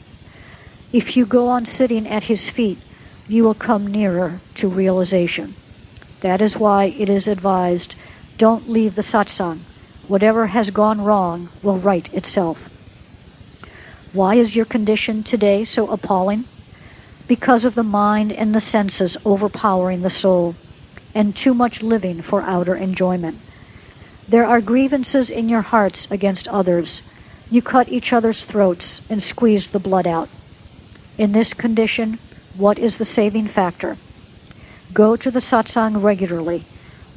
[0.93, 2.79] If you go on sitting at his feet,
[3.27, 5.57] you will come nearer to realization.
[6.21, 7.97] That is why it is advised,
[8.37, 9.61] don't leave the satsang.
[10.07, 12.59] Whatever has gone wrong will right itself.
[14.13, 16.45] Why is your condition today so appalling?
[17.27, 20.57] Because of the mind and the senses overpowering the soul,
[21.15, 23.41] and too much living for outer enjoyment.
[24.29, 27.01] There are grievances in your hearts against others.
[27.49, 30.29] You cut each other's throats and squeeze the blood out.
[31.17, 32.19] In this condition,
[32.59, 33.97] what is the saving factor?
[34.93, 36.65] Go to the satsang regularly.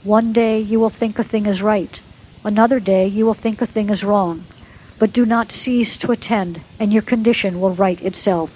[0.03, 1.99] One day you will think a thing is right.
[2.45, 4.43] Another day you will think a thing is wrong.
[4.99, 8.51] But do not cease to attend, and your condition will right itself.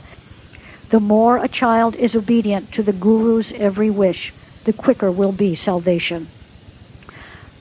[0.91, 4.31] The more a child is obedient to the Guru's every wish,
[4.65, 6.27] the quicker will be salvation.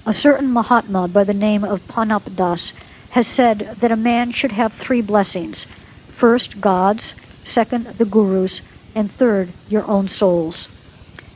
[0.05, 2.73] A certain Mahatma by the name of Panap Das
[3.11, 5.65] has said that a man should have three blessings.
[6.09, 8.63] First, God's, second, the Guru's,
[8.97, 10.69] and third, your own soul's.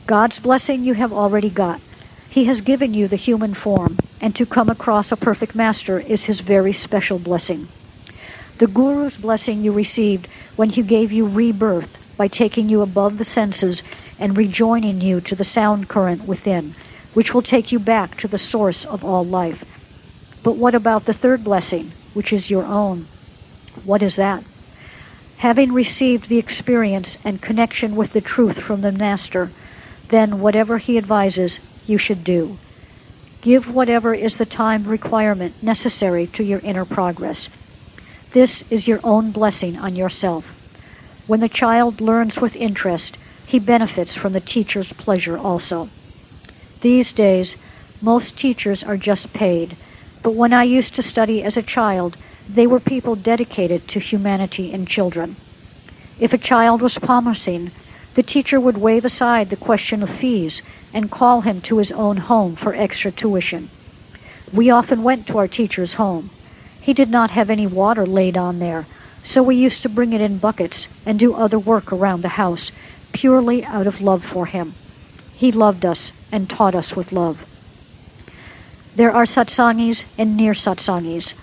[0.05, 1.79] God's blessing you have already got.
[2.27, 6.25] He has given you the human form, and to come across a perfect master is
[6.25, 7.69] his very special blessing.
[8.57, 13.23] The Guru's blessing you received when he gave you rebirth by taking you above the
[13.25, 13.81] senses
[14.19, 16.75] and rejoining you to the sound current within,
[17.13, 19.63] which will take you back to the source of all life.
[20.43, 23.07] But what about the third blessing, which is your own?
[23.83, 24.43] What is that?
[25.37, 29.51] Having received the experience and connection with the truth from the Master,
[30.09, 32.57] then whatever he advises, you should do.
[33.41, 37.49] Give whatever is the time requirement necessary to your inner progress.
[38.31, 40.45] This is your own blessing on yourself.
[41.27, 45.89] When the child learns with interest, he benefits from the teacher's pleasure also.
[46.81, 47.55] These days,
[48.01, 49.75] most teachers are just paid,
[50.21, 52.17] but when I used to study as a child,
[52.47, 55.37] they were people dedicated to humanity and children.
[56.19, 57.71] If a child was promising,
[58.13, 60.61] the teacher would wave aside the question of fees
[60.93, 63.69] and call him to his own home for extra tuition.
[64.51, 66.29] We often went to our teacher's home.
[66.79, 68.87] He did not have any water laid on there,
[69.23, 72.71] so we used to bring it in buckets and do other work around the house,
[73.13, 74.75] purely out of love for him.
[75.37, 77.45] He loved us and taught us with love.
[78.95, 81.35] There are satsangis and near satsangis.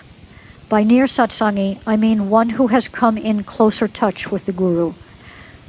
[0.67, 4.95] By near satsangi, I mean one who has come in closer touch with the Guru.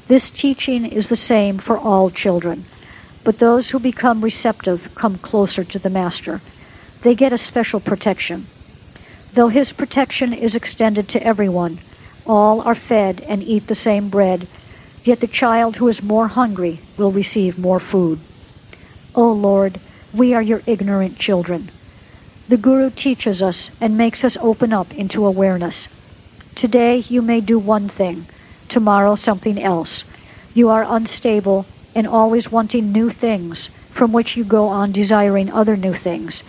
[0.09, 2.67] This teaching is the same for all children,
[3.23, 6.43] but those who become receptive come closer to the Master.
[7.03, 8.49] They get a special protection.
[9.35, 11.79] Though his protection is extended to everyone,
[12.27, 14.49] all are fed and eat the same bread,
[15.07, 18.19] yet the child who is more hungry will receive more food.
[19.15, 19.81] O Lord,
[20.13, 21.71] we are your ignorant children.
[22.49, 25.89] The Guru teaches us and makes us open up into awareness.
[26.57, 28.27] Today you may do one thing,
[28.69, 30.05] tomorrow something else.
[30.55, 35.77] You are unstable and always wanting new things, from which you go on desiring other
[35.77, 36.43] new things.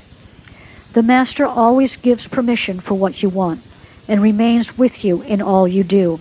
[0.94, 3.64] The Master always gives permission for what you want
[4.08, 6.20] and remains with you in all you do,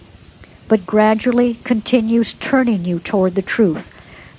[0.69, 3.89] but gradually continues turning you toward the truth,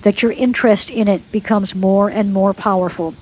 [0.02, 3.14] that your interest in it becomes more and more powerful.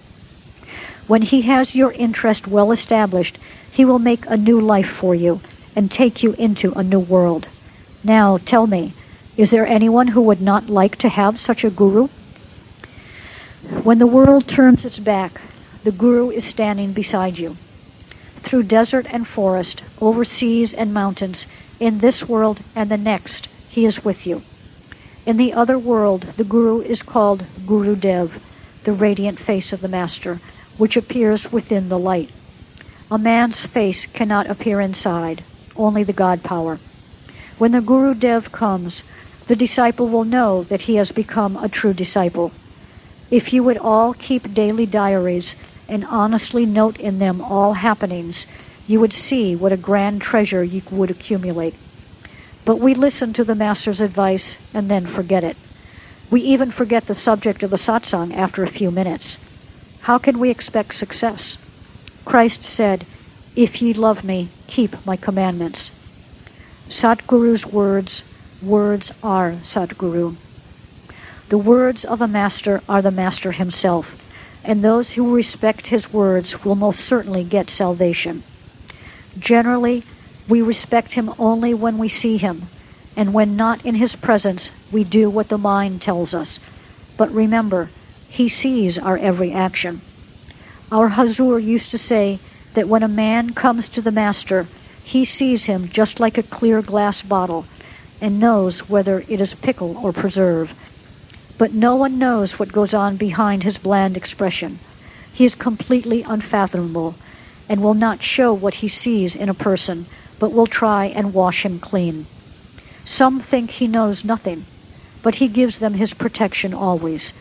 [1.08, 3.38] When he has your interest well established,
[3.72, 5.42] he will make a new life for you
[5.76, 7.48] and take you into a new world.
[8.04, 8.94] Now tell me,
[9.38, 12.08] is there anyone who would not like to have such a guru?
[13.84, 15.42] When the world turns its back,
[15.84, 17.58] the guru is standing beside you.
[18.42, 21.46] Through desert and forest, over seas and mountains,
[21.80, 24.44] in this world and the next, he is with you.
[25.26, 28.40] In the other world, the guru is called Guru Dev,
[28.84, 30.40] the radiant face of the master,
[30.78, 32.32] which appears within the light.
[33.12, 35.44] A man's face cannot appear inside,
[35.76, 36.80] only the God power.
[37.58, 39.04] When the Guru Dev comes,
[39.48, 42.52] the disciple will know that he has become a true disciple.
[43.32, 45.56] If you would all keep daily diaries
[45.88, 48.46] and honestly note in them all happenings,
[48.88, 51.76] you would see what a grand treasure you would accumulate.
[52.66, 55.58] But we listen to the Master's advice and then forget it.
[56.30, 59.38] We even forget the subject of the satsang after a few minutes.
[60.00, 61.58] How can we expect success?
[62.26, 63.06] Christ said,
[63.56, 65.92] If ye love me, keep my commandments.
[66.90, 68.24] Satguru's words,
[68.62, 70.38] words are Satguru.
[71.50, 74.16] The words of a master are the master himself,
[74.64, 78.44] and those who respect his words will most certainly get salvation.
[79.38, 80.06] Generally,
[80.48, 82.70] we respect him only when we see him,
[83.18, 86.60] and when not in his presence, we do what the mind tells us.
[87.18, 87.92] But remember,
[88.28, 90.02] he sees our every action.
[90.92, 92.40] Our Hazur used to say
[92.76, 94.68] that when a man comes to the master,
[95.04, 97.66] he sees him just like a clear glass bottle
[98.22, 100.74] and knows whether it is pickle or preserve.
[101.58, 104.80] But no one knows what goes on behind his bland expression.
[105.34, 107.18] He is completely unfathomable
[107.70, 110.08] and will not show what he sees in a person,
[110.40, 112.28] but will try and wash him clean.
[113.04, 114.66] Some think he knows nothing,
[115.22, 117.34] but he gives them his protection always.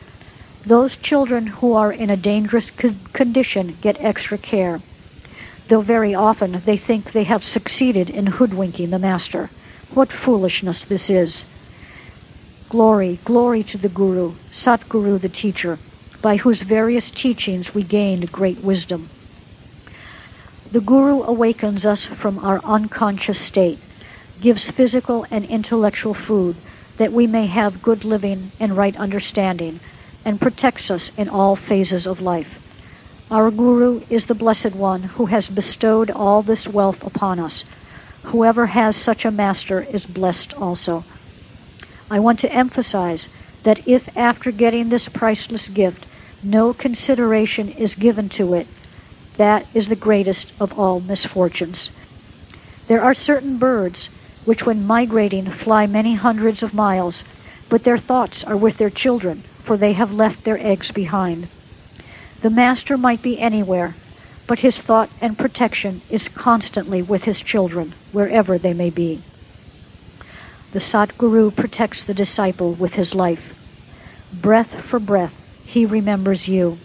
[0.66, 4.80] Those children who are in a dangerous co- condition get extra care
[5.68, 9.50] though very often they think they have succeeded in hoodwinking the Master.
[9.90, 11.46] What foolishness this is!
[12.68, 15.80] Glory, glory to the Guru, Satguru the teacher,
[16.22, 19.10] by whose various teachings we gained great wisdom.
[20.74, 23.78] The Guru awakens us from our unconscious state,
[24.40, 26.56] gives physical and intellectual food
[26.96, 29.78] that we may have good living and right understanding,
[30.24, 32.58] and protects us in all phases of life.
[33.30, 37.62] Our Guru is the Blessed One who has bestowed all this wealth upon us.
[38.24, 41.04] Whoever has such a master is blessed also.
[42.10, 43.28] I want to emphasize
[43.62, 46.04] that if after getting this priceless gift
[46.42, 48.66] no consideration is given to it,
[49.36, 51.90] that is the greatest of all misfortunes.
[52.86, 54.10] There are certain birds
[54.44, 57.24] which when migrating fly many hundreds of miles,
[57.68, 61.48] but their thoughts are with their children, for they have left their eggs behind.
[62.42, 63.96] The master might be anywhere,
[64.46, 69.22] but his thought and protection is constantly with his children, wherever they may be.
[70.72, 73.54] The Satguru protects the disciple with his life.
[74.32, 76.78] Breath for breath, he remembers you.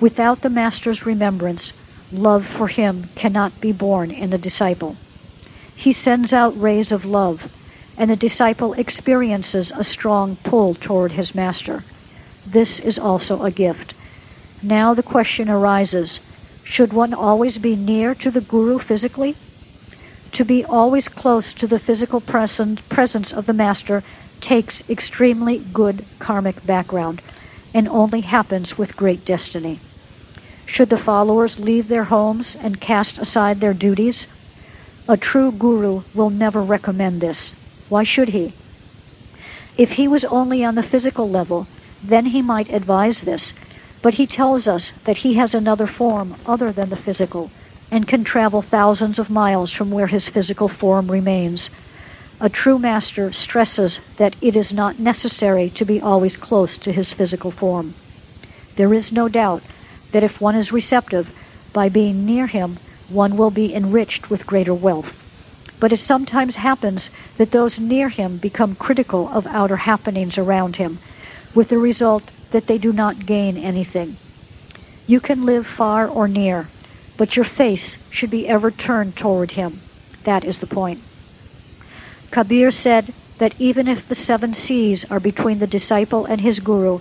[0.00, 1.72] Without the Master's remembrance,
[2.12, 4.96] love for him cannot be born in the disciple.
[5.74, 7.48] He sends out rays of love,
[7.96, 11.82] and the disciple experiences a strong pull toward his Master.
[12.46, 13.94] This is also a gift.
[14.62, 16.20] Now the question arises,
[16.62, 19.34] should one always be near to the Guru physically?
[20.32, 24.04] To be always close to the physical presence of the Master
[24.40, 27.20] takes extremely good karmic background
[27.74, 29.80] and only happens with great destiny.
[30.70, 34.26] Should the followers leave their homes and cast aside their duties?
[35.08, 37.56] A true guru will never recommend this.
[37.88, 38.52] Why should he?
[39.78, 41.66] If he was only on the physical level,
[42.02, 43.54] then he might advise this,
[44.02, 47.50] but he tells us that he has another form other than the physical
[47.90, 51.70] and can travel thousands of miles from where his physical form remains.
[52.40, 57.10] A true master stresses that it is not necessary to be always close to his
[57.10, 57.94] physical form.
[58.76, 59.62] There is no doubt
[60.12, 61.32] that if one is receptive,
[61.72, 62.78] by being near him,
[63.08, 65.12] one will be enriched with greater wealth.
[65.80, 70.98] But it sometimes happens that those near him become critical of outer happenings around him,
[71.54, 74.16] with the result that they do not gain anything.
[75.06, 76.70] You can live far or near,
[77.16, 79.82] but your face should be ever turned toward him.
[80.24, 81.02] That is the point.
[82.30, 86.98] Kabir said that even if the seven seas are between the disciple and his guru,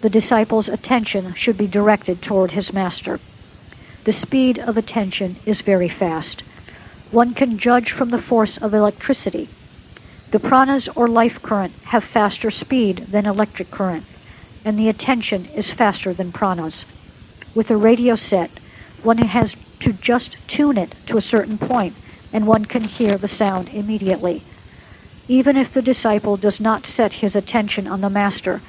[0.00, 3.18] the disciple's attention should be directed toward his master.
[4.04, 6.42] The speed of attention is very fast.
[7.10, 9.48] One can judge from the force of electricity.
[10.30, 14.04] The pranas or life current have faster speed than electric current,
[14.64, 16.84] and the attention is faster than pranas.
[17.54, 18.50] With a radio set,
[19.02, 21.94] one has to just tune it to a certain point,
[22.32, 24.44] and one can hear the sound immediately.
[25.28, 28.60] Even if the disciple does not set his attention on the master,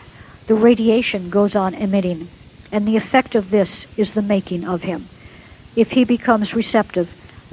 [0.50, 2.28] the radiation goes on emitting,
[2.72, 5.08] and the effect of this is the making of him.
[5.76, 7.08] If he becomes receptive,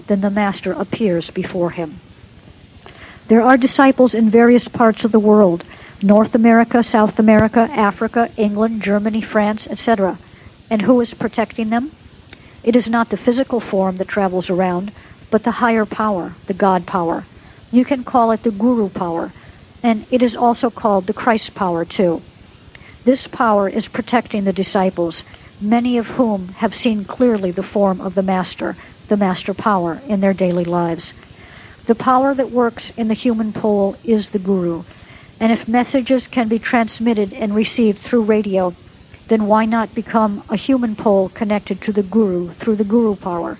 [0.07, 2.01] then the master appears before him.
[3.29, 5.63] There are disciples in various parts of the world
[6.03, 10.19] North America, South America, Africa, England, Germany, France, etc.
[10.71, 11.93] And who is protecting them?
[12.65, 14.91] It is not the physical form that travels around,
[15.31, 17.25] but the higher power, the God power.
[17.71, 19.33] You can call it the Guru power,
[19.83, 22.23] and it is also called the Christ power too.
[23.07, 25.23] This power is protecting the disciples,
[25.61, 28.77] many of whom have seen clearly the form of the Master,
[29.07, 31.13] the Master power, in their daily lives.
[31.87, 34.83] The power that works in the human pole is the Guru,
[35.39, 38.75] and if messages can be transmitted and received through radio,
[39.29, 43.57] then why not become a human pole connected to the Guru through the Guru power?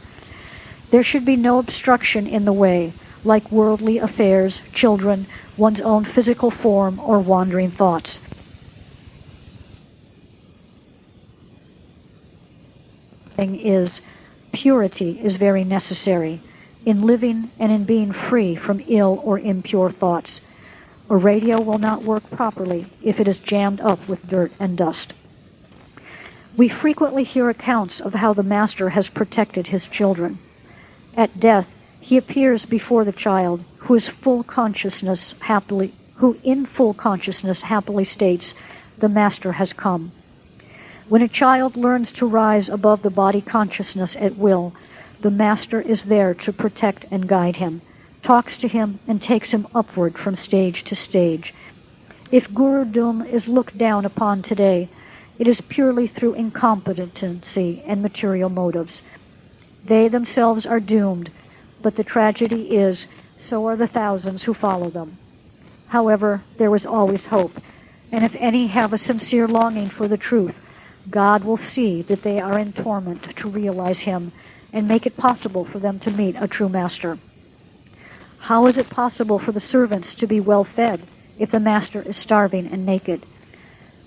[0.91, 6.51] There should be no obstruction in the way, like worldly affairs, children, one's own physical
[6.51, 8.19] form, or wandering thoughts.
[13.37, 14.01] Thing is,
[14.53, 16.41] purity is very necessary
[16.87, 20.41] in living and in being free from ill or impure thoughts.
[21.11, 25.13] A radio will not work properly if it is jammed up with dirt and dust.
[26.57, 30.39] We frequently hear accounts of how the Master has protected his children.
[31.15, 31.69] At death,
[32.01, 38.07] he appears before the child, who is full consciousness happily, who in full consciousness happily
[38.07, 38.55] states,
[38.97, 40.13] "The Master has come."
[41.09, 44.75] When a child learns to rise above the body consciousness at will,
[45.21, 47.81] the Master is there to protect and guide him,
[48.25, 51.55] talks to him, and takes him upward from stage to stage.
[52.33, 54.89] If Guru is looked down upon today,
[55.39, 59.01] it is purely through incompetency and material motives.
[59.85, 61.31] They themselves are doomed,
[61.83, 63.07] but the tragedy is,
[63.49, 65.17] so are the thousands who follow them.
[65.87, 67.53] However, there is always hope,
[68.11, 70.57] and if any have a sincere longing for the truth,
[71.11, 74.33] God will see that they are in torment to realize Him
[74.73, 77.19] and make it possible for them to meet a true master.
[78.41, 81.03] How is it possible for the servants to be well fed
[81.39, 83.25] if the master is starving and naked?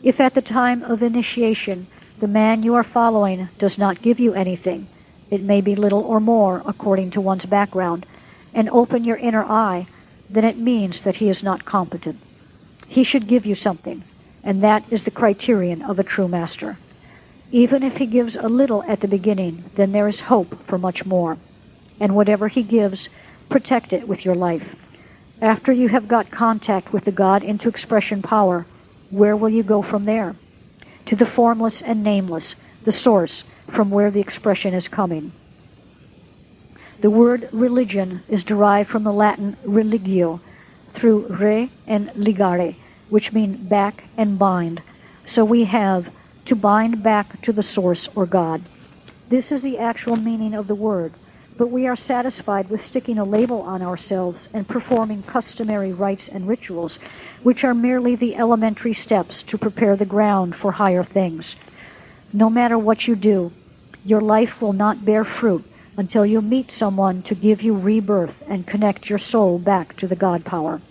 [0.03, 1.87] If at the time of initiation
[2.19, 4.87] the man you are following does not give you anything,
[5.29, 8.05] it may be little or more according to one's background,
[8.53, 9.87] and open your inner eye,
[10.29, 12.19] then it means that he is not competent.
[12.87, 14.03] He should give you something,
[14.43, 16.77] and that is the criterion of a true master.
[17.51, 21.05] Even if he gives a little at the beginning, then there is hope for much
[21.05, 21.37] more.
[21.99, 23.09] And whatever he gives,
[23.49, 24.75] protect it with your life.
[25.41, 28.67] After you have got contact with the God into expression power,
[29.09, 30.35] where will you go from there?
[31.07, 35.31] To the formless and nameless, the source from where the expression is coming.
[37.01, 40.39] The word religion is derived from the Latin religio,
[40.93, 42.75] through re and ligare,
[43.09, 44.81] which mean back and bind.
[45.25, 46.13] So we have
[46.49, 48.59] to bind back to the source or God.
[49.29, 51.13] This is the actual meaning of the word,
[51.59, 56.47] but we are satisfied with sticking a label on ourselves and performing customary rites and
[56.47, 56.97] rituals,
[57.43, 61.55] which are merely the elementary steps to prepare the ground for higher things.
[62.33, 63.51] No matter what you do,
[64.03, 65.63] your life will not bear fruit
[65.97, 70.15] until you meet someone to give you rebirth and connect your soul back to the
[70.15, 70.81] God power.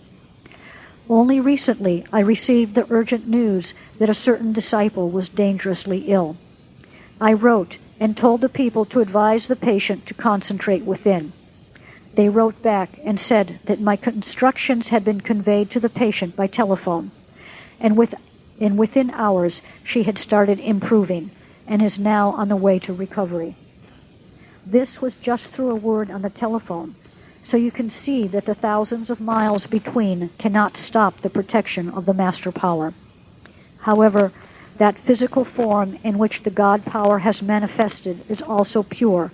[1.10, 6.36] Only recently I received the urgent news that a certain disciple was dangerously ill.
[7.20, 11.32] I wrote and told the people to advise the patient to concentrate within.
[12.14, 16.46] They wrote back and said that my instructions had been conveyed to the patient by
[16.46, 17.10] telephone,
[17.80, 18.14] and, with,
[18.60, 21.30] and within hours she had started improving
[21.66, 23.56] and is now on the way to recovery.
[24.66, 26.94] This was just through a word on the telephone,
[27.48, 32.06] so you can see that the thousands of miles between cannot stop the protection of
[32.06, 32.92] the master power.
[33.88, 34.32] However,
[34.76, 39.32] that physical form in which the God power has manifested is also pure,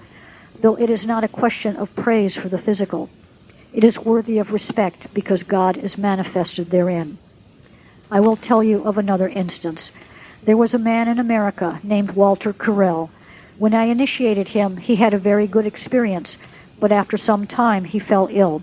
[0.61, 3.11] though it is not a question of praise for the physical.
[3.73, 7.19] It is worthy of respect because God is manifested therein.
[8.13, 9.91] I will tell you of another instance.
[10.45, 13.11] There was a man in America named Walter Carell
[13.59, 16.37] when I initiated him, he had a very good experience,
[16.79, 18.63] but after some time he fell ill.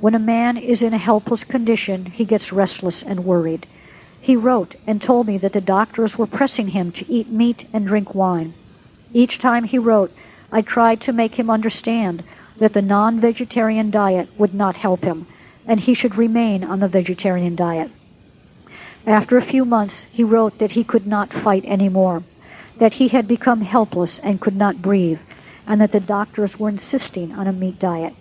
[0.00, 3.66] When a man is in a helpless condition, he gets restless and worried.
[4.28, 7.86] He wrote and told me that the doctors were pressing him to eat meat and
[7.86, 8.52] drink wine.
[9.14, 10.12] Each time he wrote,
[10.52, 12.22] I tried to make him understand
[12.58, 15.26] that the non-vegetarian diet would not help him,
[15.66, 17.90] and he should remain on the vegetarian diet.
[19.06, 22.22] After a few months, he wrote that he could not fight any more
[22.76, 25.20] that he had become helpless and could not breathe,
[25.66, 28.12] and that the doctors were insisting on a meat diet.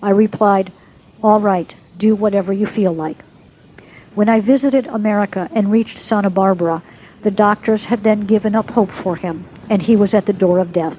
[0.00, 0.70] I replied,
[1.24, 3.18] All right, do whatever you feel like.
[4.14, 6.82] When I visited America and reached Santa Barbara,
[7.22, 10.58] the doctors had then given up hope for him, and he was at the door
[10.58, 10.98] of death.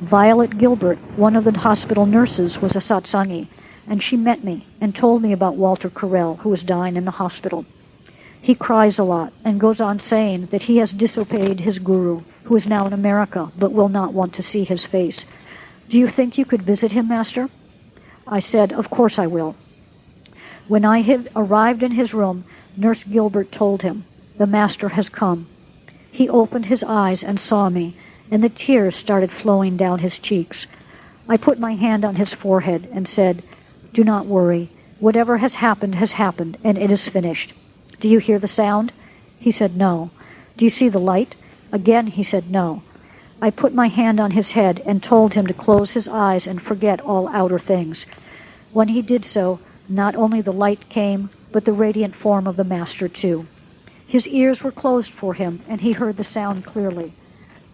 [0.00, 3.48] Violet Gilbert, one of the hospital nurses, was a satsangi,
[3.88, 7.10] and she met me and told me about Walter Carell, who was dying in the
[7.10, 7.64] hospital.
[8.40, 12.56] He cries a lot and goes on saying that he has disobeyed his guru, who
[12.56, 15.24] is now in America, but will not want to see his face.
[15.88, 17.48] Do you think you could visit him, Master?
[18.28, 19.56] I said, Of course I will.
[20.68, 22.44] When I had arrived in his room,
[22.76, 24.04] Nurse Gilbert told him,
[24.38, 25.46] The Master has come.
[26.10, 27.94] He opened his eyes and saw me,
[28.30, 30.66] and the tears started flowing down his cheeks.
[31.28, 33.42] I put my hand on his forehead and said,
[33.92, 34.70] Do not worry.
[35.00, 37.52] Whatever has happened has happened, and it is finished.
[38.00, 38.92] Do you hear the sound?
[39.38, 40.10] He said, No.
[40.56, 41.34] Do you see the light?
[41.72, 42.82] Again he said, No.
[43.40, 46.62] I put my hand on his head and told him to close his eyes and
[46.62, 48.06] forget all outer things.
[48.72, 49.58] When he did so,
[49.92, 53.46] not only the light came, but the radiant form of the Master too.
[54.06, 57.12] His ears were closed for him, and he heard the sound clearly.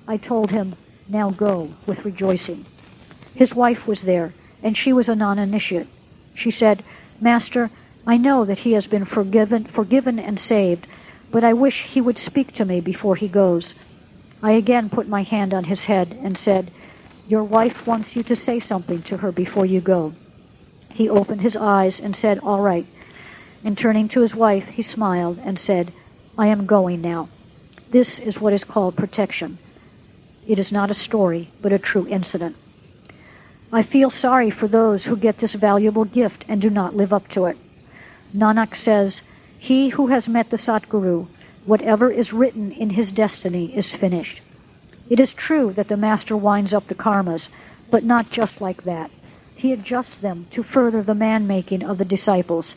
[0.07, 0.75] I told him,
[1.09, 2.64] Now go, with rejoicing.
[3.35, 5.87] His wife was there, and she was a non-initiate.
[6.35, 6.83] She said,
[7.21, 7.71] Master,
[8.07, 10.87] I know that he has been forgiven, forgiven and saved,
[11.31, 13.75] but I wish he would speak to me before he goes.
[14.43, 16.71] I again put my hand on his head and said,
[17.29, 20.14] Your wife wants you to say something to her before you go.
[20.99, 22.84] He opened his eyes and said, All right.
[23.62, 25.92] And turning to his wife, he smiled and said,
[26.36, 27.28] I am going now.
[27.90, 29.59] This is what is called protection.
[30.49, 32.57] It is not a story, but a true incident.
[33.72, 37.28] I feel sorry for those who get this valuable gift and do not live up
[37.28, 37.57] to it.
[38.34, 39.20] Nanak says,
[39.57, 41.28] He who has met the Satguru,
[41.64, 44.40] whatever is written in his destiny is finished.
[45.09, 47.46] It is true that the Master winds up the karmas,
[47.88, 49.12] but not just like that.
[49.59, 52.77] He adjusts them to further the man-making of the disciples.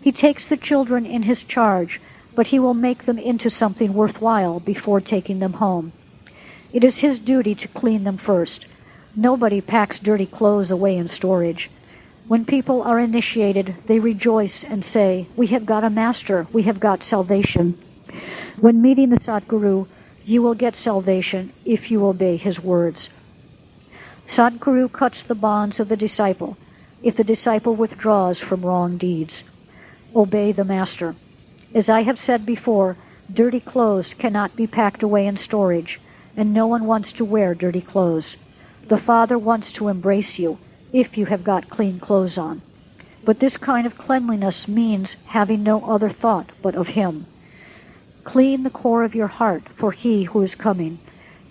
[0.00, 2.00] He takes the children in his charge,
[2.36, 5.90] but he will make them into something worthwhile before taking them home.
[6.72, 8.66] It is his duty to clean them first.
[9.16, 11.68] Nobody packs dirty clothes away in storage.
[12.28, 16.78] When people are initiated, they rejoice and say, We have got a master, we have
[16.78, 17.76] got salvation.
[18.60, 19.88] When meeting the Satguru,
[20.24, 23.08] you will get salvation if you obey his words.
[24.30, 26.56] Satguru cuts the bonds of the disciple
[27.02, 29.42] if the disciple withdraws from wrong deeds.
[30.14, 31.16] Obey the master.
[31.74, 32.96] As I have said before,
[33.32, 35.98] dirty clothes cannot be packed away in storage,
[36.36, 38.36] and no one wants to wear dirty clothes.
[38.86, 40.58] The Father wants to embrace you,
[40.92, 42.62] if you have got clean clothes on.
[43.24, 47.26] But this kind of cleanliness means having no other thought but of Him.
[48.22, 50.98] Clean the core of your heart for He who is coming.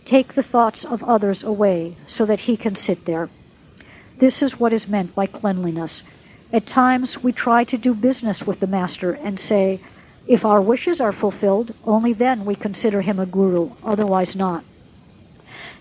[0.09, 3.29] Take the thoughts of others away so that He can sit there.
[4.17, 6.01] This is what is meant by cleanliness.
[6.51, 9.79] At times we try to do business with the Master and say,
[10.27, 14.63] if our wishes are fulfilled, only then we consider him a guru, otherwise not.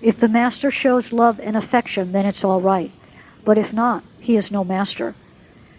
[0.02, 2.90] If the Master shows love and affection, then it's all right.
[3.46, 5.14] But if not, he is no Master.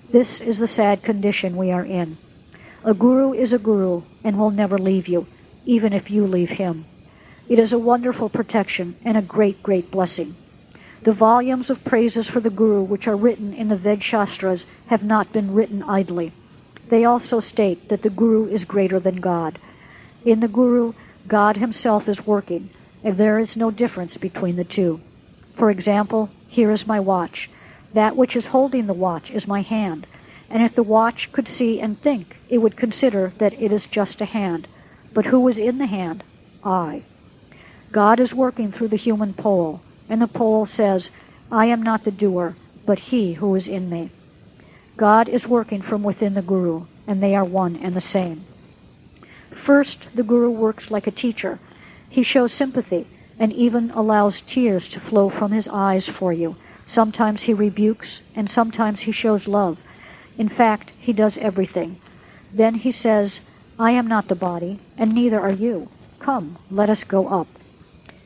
[0.10, 2.18] This is the sad condition we are in.
[2.84, 5.28] A guru is a guru and will never leave you,
[5.68, 6.86] even if you leave him.
[7.50, 10.36] It is a wonderful protection and a great, great blessing.
[11.02, 15.04] The volumes of praises for the guru which are written in the Ved Shastras have
[15.04, 16.32] not been written idly.
[16.89, 19.58] They also state that the guru is greater than God.
[20.24, 20.93] In the guru,
[21.28, 22.70] God himself is working,
[23.04, 25.00] and there is no difference between the two.
[25.56, 27.50] For example, here is my watch.
[27.93, 30.06] That which is holding the watch is my hand,
[30.52, 34.22] and if the watch could see and think, it would consider that it is just
[34.22, 34.68] a hand.
[35.16, 36.24] But who is in the hand?
[36.64, 37.04] I.
[37.92, 41.10] God is working through the human pole, and the pole says,
[41.52, 44.10] I am not the doer, but he who is in me.
[44.98, 48.44] God is working from within the Guru, and they are one and the same.
[49.52, 51.60] First, the Guru works like a teacher.
[52.10, 53.08] He shows sympathy
[53.40, 56.56] and even allows tears to flow from his eyes for you
[56.92, 59.78] Sometimes he rebukes, and sometimes he shows love.
[60.40, 61.98] In fact, he does everything.
[62.52, 63.42] Then he says,
[63.78, 65.88] I am not the body, and neither are you.
[66.18, 67.48] Come, let us go up.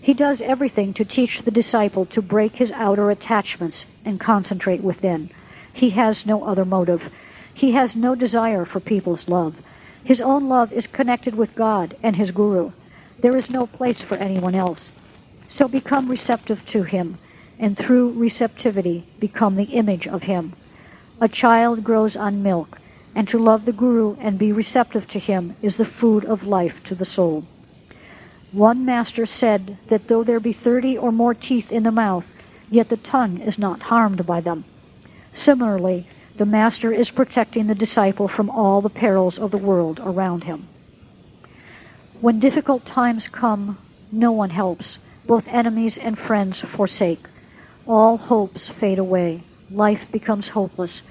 [0.03, 5.29] He does everything to teach the disciple to break his outer attachments and concentrate within.
[5.71, 7.09] He has no other motive.
[7.53, 9.55] He has no desire for people's love.
[10.03, 12.73] His own love is connected with God and his Guru.
[13.21, 14.89] There is no place for anyone else.
[15.49, 17.17] So become receptive to him
[17.57, 20.51] and through receptivity become the image of him.
[21.21, 22.77] A child grows on milk,
[23.15, 26.83] and to love the Guru and be receptive to him is the food of life
[26.83, 27.45] to the soul.
[28.53, 32.25] One master said that though there be thirty or more teeth in the mouth,
[32.69, 34.63] yet the tongue is not harmed by them.
[35.33, 36.05] Similarly,
[36.37, 40.67] the master is protecting the disciple from all the perils of the world around him.
[42.21, 43.79] When difficult times come,
[44.11, 44.99] no one helps.
[45.25, 47.25] Both enemies and friends forsake.
[47.87, 49.41] All hopes fade away.
[49.71, 51.01] Life becomes hopeless.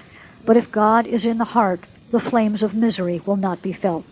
[0.45, 4.05] But if God is in the heart, the flames of misery will not be felt.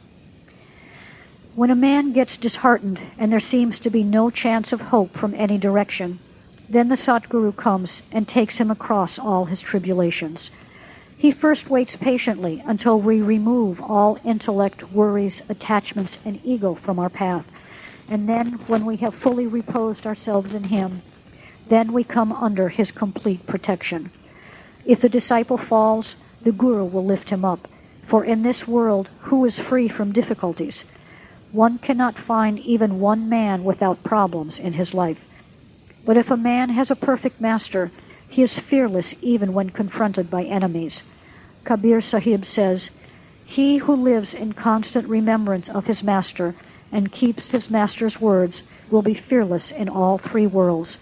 [1.53, 5.35] When a man gets disheartened and there seems to be no chance of hope from
[5.35, 6.19] any direction,
[6.69, 10.49] then the Satguru comes and takes him across all his tribulations.
[11.17, 17.09] He first waits patiently until we remove all intellect, worries, attachments, and ego from our
[17.09, 17.45] path.
[18.07, 21.01] And then, when we have fully reposed ourselves in him,
[21.67, 24.09] then we come under his complete protection.
[24.85, 27.67] If the disciple falls, the Guru will lift him up.
[28.07, 30.85] For in this world, who is free from difficulties?
[31.51, 35.19] One cannot find even one man without problems in his life.
[36.05, 37.91] But if a man has a perfect master,
[38.29, 41.01] he is fearless even when confronted by enemies.
[41.65, 42.89] Kabir Sahib says,
[43.45, 46.55] He who lives in constant remembrance of his master
[46.91, 50.97] and keeps his master's words will be fearless in all three worlds.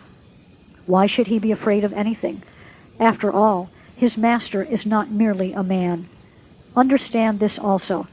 [0.88, 2.42] Why should he be afraid of anything?
[3.00, 6.08] After all, his master is not merely a man.
[6.76, 8.08] Understand this also.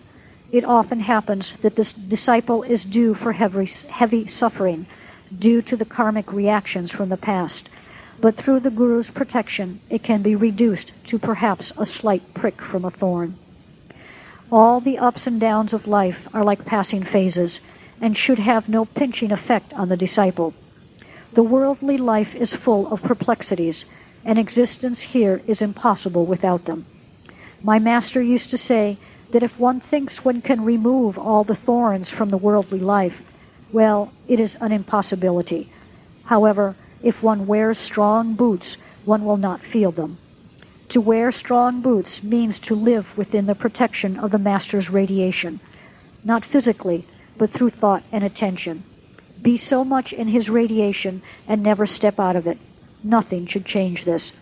[0.53, 4.87] It often happens that the disciple is due for heavy, heavy suffering
[5.37, 7.69] due to the karmic reactions from the past,
[8.21, 12.85] but through the Guru's protection it can be reduced to perhaps a slight prick from
[12.85, 13.35] a thorn.
[14.51, 17.59] All the ups and downs of life are like passing phases
[18.01, 20.55] and should have no pinching effect on the disciple.
[21.33, 23.85] The worldly life is full of perplexities,
[24.25, 26.87] and existence here is impossible without them.
[27.63, 28.97] My master used to say
[29.31, 33.23] that if one thinks one can remove all the thorns from the worldly life,
[33.73, 35.71] well, it is an impossibility.
[36.27, 40.19] However, if one wears strong boots, one will not feel them.
[40.91, 45.61] To wear strong boots means to live within the protection of the Master's radiation,
[46.25, 47.05] not physically,
[47.37, 48.85] but through thought and attention.
[49.43, 52.59] Be so much in his radiation and never step out of it.
[53.05, 54.33] Nothing should change this.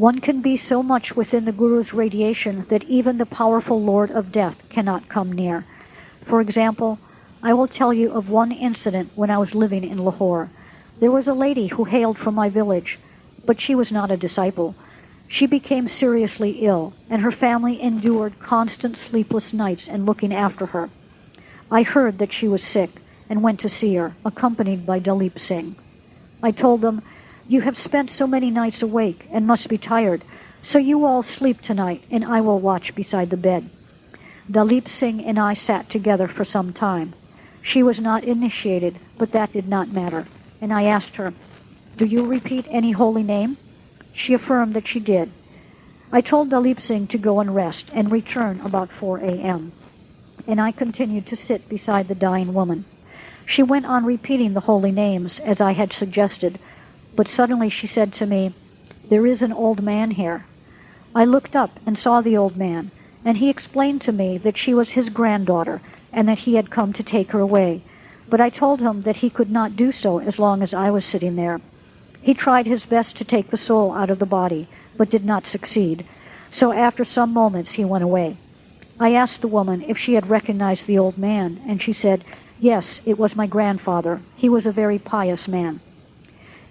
[0.00, 4.32] One can be so much within the Guru's radiation that even the powerful Lord of
[4.32, 5.66] Death cannot come near.
[6.24, 6.98] For example,
[7.42, 10.48] I will tell you of one incident when I was living in Lahore.
[11.00, 12.98] There was a lady who hailed from my village,
[13.44, 14.74] but she was not a disciple.
[15.28, 20.88] She became seriously ill, and her family endured constant sleepless nights in looking after her.
[21.70, 22.88] I heard that she was sick,
[23.28, 25.76] and went to see her, accompanied by Dalip Singh.
[26.42, 27.02] I told them,
[27.50, 30.22] You have spent so many nights awake and must be tired.
[30.62, 33.68] So you all sleep tonight, and I will watch beside the bed.
[34.48, 37.12] Dalip Singh and I sat together for some time.
[37.60, 40.28] She was not initiated, but that did not matter.
[40.60, 41.34] And I asked her,
[41.96, 43.56] Do you repeat any holy name?
[44.14, 45.32] She affirmed that she did.
[46.12, 49.72] I told Dalip Singh to go and rest and return about 4 a.m.
[50.46, 52.84] And I continued to sit beside the dying woman.
[53.44, 56.60] She went on repeating the holy names as I had suggested,
[57.20, 58.50] but suddenly she said to me,
[59.10, 60.46] There is an old man here.
[61.14, 62.90] I looked up and saw the old man,
[63.26, 65.82] and he explained to me that she was his granddaughter
[66.14, 67.82] and that he had come to take her away.
[68.30, 71.04] But I told him that he could not do so as long as I was
[71.04, 71.60] sitting there.
[72.22, 74.66] He tried his best to take the soul out of the body,
[74.96, 76.06] but did not succeed.
[76.50, 78.38] So after some moments he went away.
[78.98, 82.24] I asked the woman if she had recognized the old man, and she said,
[82.58, 84.22] Yes, it was my grandfather.
[84.38, 85.80] He was a very pious man.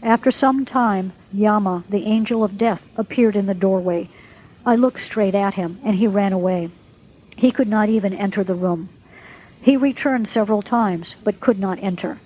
[0.01, 4.09] After some time, Yama, the angel of death, appeared in the doorway
[4.65, 6.69] I looked straight at him, and he ran away.
[7.35, 8.89] He could not even enter the room.
[9.61, 12.19] He returned several times, but could not enter.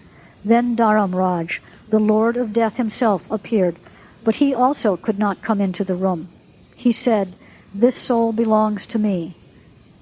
[0.44, 3.78] Then Dharam Raj, the Lord of Death himself, appeared,
[4.24, 6.28] but he also could not come into the room.
[6.76, 7.34] He said,
[7.74, 9.36] This soul belongs to me.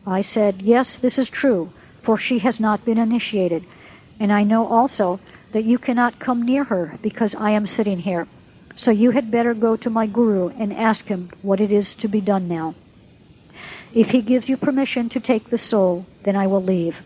[0.07, 3.65] I said, Yes, this is true, for she has not been initiated,
[4.19, 5.19] and I know also
[5.51, 8.27] that you cannot come near her because I am sitting here.
[8.75, 12.07] So you had better go to my guru and ask him what it is to
[12.07, 12.75] be done now.
[13.93, 16.97] If he gives you permission to take the soul, then I will leave.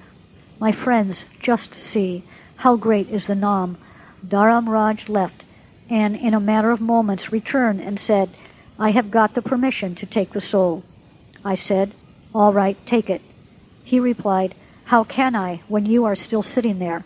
[0.60, 2.24] My friends, just see
[2.58, 3.78] how great is the Nam.
[4.26, 5.44] Dharam Raj left,
[5.90, 8.30] and in a matter of moments returned and said,
[8.80, 10.84] I have got the permission to take the soul.
[11.44, 11.92] I said,
[12.34, 13.22] All right, take it.
[13.84, 17.04] He replied, How can I when you are still sitting there?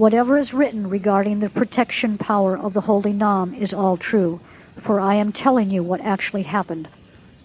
[0.00, 4.40] Whatever is written regarding the protection power of the Holy Nam is all true,
[4.78, 6.88] for I am telling you what actually happened.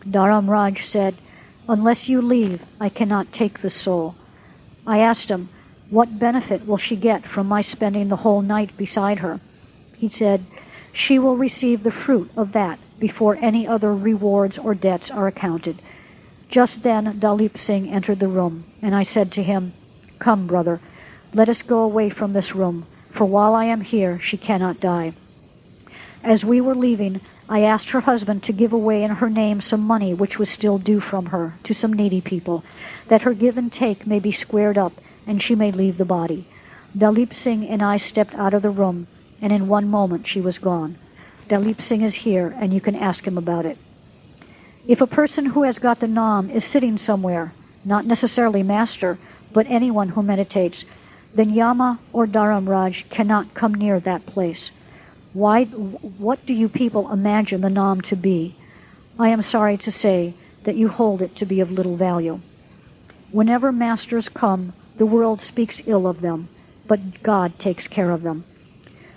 [0.06, 1.16] Dharam Raj said,
[1.68, 4.16] Unless you leave, I cannot take the soul.
[4.88, 5.50] I asked him,
[5.90, 9.42] What benefit will she get from my spending the whole night beside her?
[9.98, 10.46] He said,
[10.94, 15.82] She will receive the fruit of that before any other rewards or debts are accounted.
[16.48, 19.74] Just then Dalip Singh entered the room, and I said to him,
[20.20, 20.80] Come, brother,
[21.36, 25.12] let us go away from this room, for while I am here, she cannot die.
[26.24, 27.20] As we were leaving,
[27.50, 30.78] I asked her husband to give away in her name some money which was still
[30.78, 32.64] due from her to some needy people,
[33.10, 34.94] that her give and take may be squared up
[35.28, 36.48] and she may leave the body.
[36.98, 39.08] Dalip Singh and I stepped out of the room,
[39.42, 40.96] and in one moment she was gone.
[41.50, 43.78] Dalip Singh is here, and you can ask him about it.
[44.88, 47.52] If a person who has got the Nam is sitting somewhere,
[47.84, 49.18] not necessarily master,
[49.52, 50.86] but anyone who meditates,
[51.36, 54.72] then Yama or Dharamraj cannot come near that place.
[55.34, 58.56] Why, what do you people imagine the Nam to be?
[59.20, 60.34] I am sorry to say
[60.64, 62.40] that you hold it to be of little value.
[63.32, 66.48] Whenever masters come, the world speaks ill of them,
[66.88, 68.46] but God takes care of them.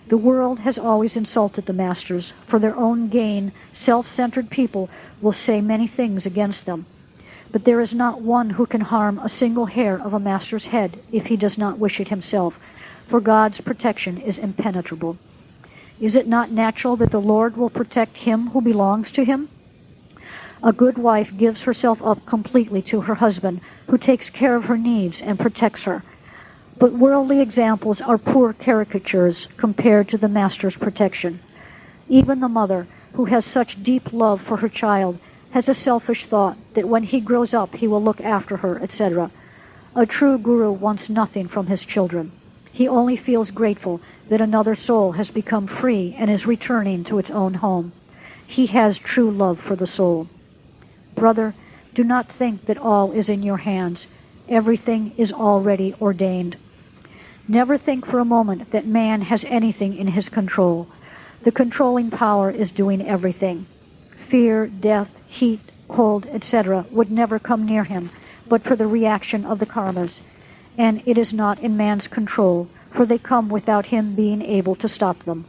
[0.09, 2.33] The world has always insulted the masters.
[2.47, 4.91] For their own gain, self-centered people
[5.21, 6.87] will say many things against them.
[7.51, 10.99] But there is not one who can harm a single hair of a master's head
[11.13, 12.59] if he does not wish it himself,
[13.09, 15.17] for God's protection is impenetrable.
[16.01, 19.49] Is it not natural that the Lord will protect him who belongs to him?
[20.63, 24.77] A good wife gives herself up completely to her husband, who takes care of her
[24.77, 26.03] needs and protects her.
[26.79, 31.41] But worldly examples are poor caricatures compared to the Master's protection.
[32.09, 35.19] Even the mother, who has such deep love for her child,
[35.51, 39.31] has a selfish thought that when he grows up he will look after her, etc.
[39.95, 42.31] A true guru wants nothing from his children.
[42.73, 47.31] He only feels grateful that another soul has become free and is returning to its
[47.31, 47.93] own home.
[48.47, 50.29] He has true love for the soul.
[51.15, 51.55] Brother,
[51.95, 54.07] do not think that all is in your hands.
[54.49, 56.57] Everything is already ordained.
[57.49, 60.87] Never think for a moment that man has anything in his control.
[61.43, 63.67] The controlling power is doing everything.
[64.29, 68.11] Fear, death, heat, cold, etc., would never come near him,
[68.49, 70.13] but for the reaction of the karmas.
[70.77, 74.89] And it is not in man's control, for they come without him being able to
[74.89, 75.45] stop them.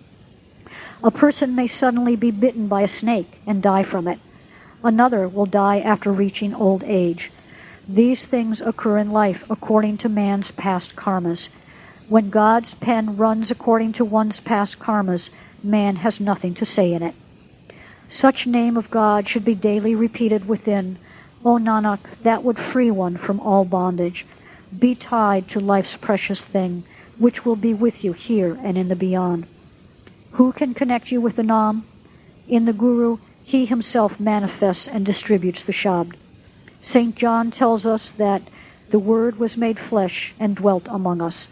[1.04, 4.20] A person may suddenly be bitten by a snake and die from it.
[4.84, 7.32] Another will die after reaching old age.
[7.88, 11.48] These things occur in life according to man's past karmas.
[12.08, 15.30] When God's pen runs according to one's past karmas,
[15.64, 17.16] man has nothing to say in it.
[18.10, 20.98] Such name of God should be daily repeated within.
[21.46, 24.26] O Nanak, that would free one from all bondage.
[24.78, 26.84] Be tied to life's precious thing,
[27.18, 29.46] which will be with you here and in the beyond.
[30.32, 31.86] Who can connect you with the Nam?
[32.48, 36.16] In the Guru, he himself manifests and distributes the Shabd.
[36.82, 37.16] St.
[37.16, 38.42] John tells us that
[38.90, 41.48] the Word was made flesh and dwelt among us.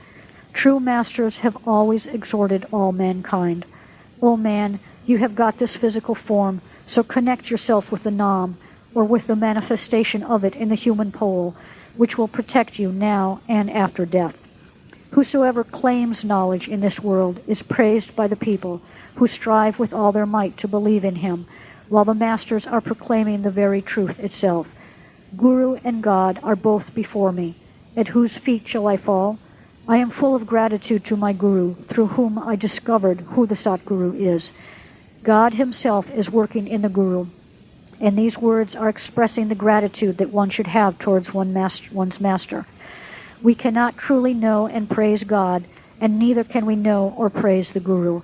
[0.53, 3.65] True masters have always exhorted all mankind.
[4.21, 8.57] O man, you have got this physical form, so connect yourself with the Nam,
[8.93, 11.55] or with the manifestation of it in the human pole,
[11.95, 14.37] which will protect you now and after death.
[15.11, 18.81] Whosoever claims knowledge in this world is praised by the people
[19.15, 21.47] who strive with all their might to believe in him,
[21.89, 24.67] while the masters are proclaiming the very truth itself.
[25.35, 27.55] Guru and God are both before me.
[27.95, 29.39] At whose feet shall I fall?
[29.87, 34.19] I am full of gratitude to my Guru, through whom I discovered who the Satguru
[34.19, 34.49] is.
[35.27, 37.27] God himself is working in the Guru,
[37.99, 42.21] and these words are expressing the gratitude that one should have towards one master, one's
[42.21, 42.65] master.
[43.43, 45.65] We cannot truly know and praise God,
[45.99, 48.21] and neither can we know or praise the Guru.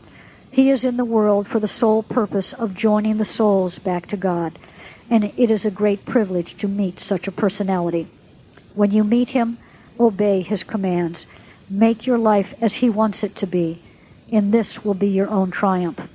[0.49, 4.16] He is in the world for the sole purpose of joining the souls back to
[4.16, 4.58] God,
[5.10, 8.08] and it is a great privilege to meet such a personality.
[8.76, 9.58] When you meet him,
[9.99, 11.26] obey his commands.
[11.70, 13.82] Make your life as he wants it to be.
[14.32, 16.12] and this will be your own triumph.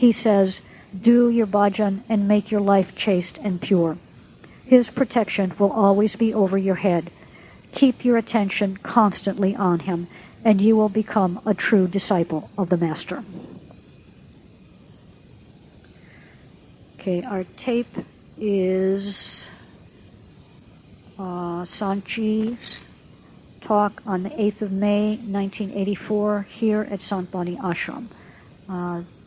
[0.00, 0.60] He says,
[0.98, 3.98] do your bhajan and make your life chaste and pure.
[4.64, 7.10] His protection will always be over your head.
[7.72, 10.06] Keep your attention constantly on him,
[10.42, 13.22] and you will become a true disciple of the Master.
[16.98, 17.94] Okay, our tape
[18.38, 19.42] is
[21.18, 22.56] uh, Sant Ji's
[23.60, 28.06] talk on the 8th of May, 1984, here at Sant Bani Ashram.
[28.66, 29.02] Uh,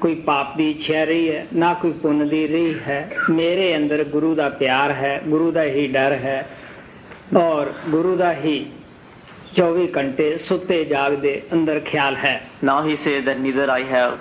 [0.00, 2.98] ਕੋਈ ਪਾਪ ਦੀ ਇੱਛਾ ਰਹੀ ਹੈ ਨਾ ਕੋਈ ਪੁੰਨ ਦੀ ਰਹੀ ਹੈ
[3.30, 6.46] ਮੇਰੇ ਅੰਦਰ ਗੁਰੂ ਦਾ ਪਿਆਰ ਹੈ ਗੁਰੂ ਦਾ ਹੀ ਡਰ ਹੈ
[7.36, 8.64] ਔਰ ਗੁਰੂ ਦਾ ਹੀ
[9.58, 14.18] 24 ਘੰਟੇ ਸੁੱਤੇ ਜਾਗਦੇ ਅੰਦਰ ਖਿਆਲ ਹੈ Now he says that neither I have,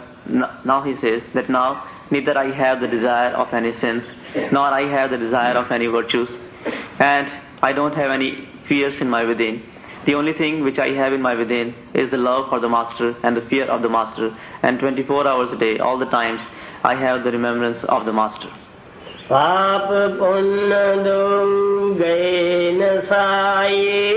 [0.72, 1.68] now he says that now
[2.12, 4.04] neither I have the desire of any sins,
[4.52, 6.30] nor I have the desire of any virtues,
[7.00, 7.28] and
[7.64, 8.32] I don't have any
[8.68, 9.62] fears in my within.
[10.06, 13.16] The only thing which I have in my within is the love for the Master
[13.24, 14.32] and the fear of the Master,
[14.64, 16.40] and 24 hours a day, all the times,
[16.84, 18.50] I have the remembrance of the Master.
[19.30, 19.88] पाप
[20.20, 24.14] पुण्य दो गए न साये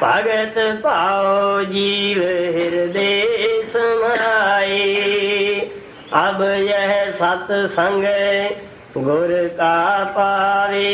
[0.00, 0.54] भगत
[0.84, 2.18] पाओ जीव
[2.56, 3.22] हृदय
[3.74, 4.80] समाए
[6.22, 8.04] अब यह सत्संग
[9.04, 9.30] गुर
[9.60, 9.78] का
[10.16, 10.90] पावे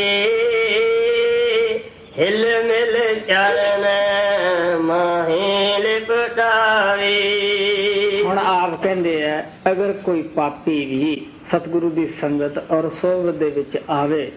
[2.17, 2.93] हिल मिल
[3.27, 3.74] चरण
[8.65, 14.31] ਆਪ ਕਹਿੰਦੇ ਆ ਅਗਰ ਕੋਈ ਪਾਪੀ ਵੀ ਸਤਿਗੁਰੂ ਦੀ ਸੰਗਤ ਔਰ ਸੋਭਤ ਦੇ ਵਿੱਚ ਆਵੇ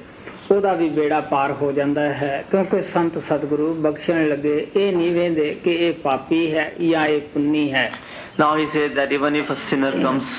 [0.51, 5.55] ਉਹਦਾ ਵੀ ਬੇੜਾ ਪਾਰ ਹੋ ਜਾਂਦਾ ਹੈ ਕਿਉਂਕਿ ਸੰਤ ਸਤਿਗੁਰੂ ਬਖਸ਼ਣ ਲੱਗੇ ਇਹ ਨਹੀਂ ਵੇਂਦੇ
[5.65, 7.91] ਕਿ ਇਹ ਪਾਪੀ ਹੈ ਜਾਂ ਇਹ ਪੁੰਨੀ ਹੈ
[8.37, 10.31] Now he says that even if a sinner comes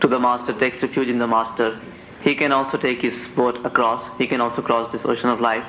[0.00, 1.68] to the Master, takes refuge in the Master,
[2.24, 5.68] he can also take his boat across, he can also cross this ocean of life,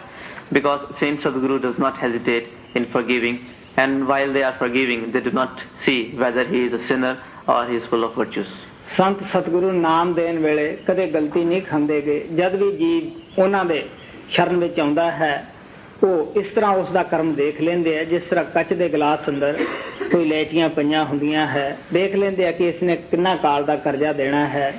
[0.52, 3.38] because Saint Sadhguru does not hesitate in forgiving,
[3.78, 7.14] and while they are forgiving, they do not see whether he is a sinner
[7.49, 8.49] or he is full of virtues.
[8.97, 13.83] ਸੰਤ ਸਤਿਗੁਰੂ ਨਾਮ ਦੇਣ ਵੇਲੇ ਕਦੇ ਗਲਤੀ ਨਹੀਂ ਖਾਂਦੇਗੇ ਜਦ ਵੀ ਜੀਵ ਉਹਨਾਂ ਦੇ
[14.31, 15.33] ਸ਼ਰਨ ਵਿੱਚ ਆਉਂਦਾ ਹੈ
[16.05, 19.65] ਉਹ ਇਸ ਤਰ੍ਹਾਂ ਉਸ ਦਾ ਕਰਮ ਦੇਖ ਲੈਂਦੇ ਆ ਜਿਸ ਤਰ੍ਹਾਂ ਕੱਚ ਦੇ ਗਲਾਸ ਅੰਦਰ
[20.13, 24.13] ਕੋਈ ਲੈਚੀਆਂ ਪਈਆਂ ਹੁੰਦੀਆਂ ਹੈ ਦੇਖ ਲੈਂਦੇ ਆ ਕਿ ਇਸ ਨੇ ਕਿੰਨਾ ਕਾਲ ਦਾ ਕਰਜ਼ਾ
[24.13, 24.73] ਦੇਣਾ ਹੈ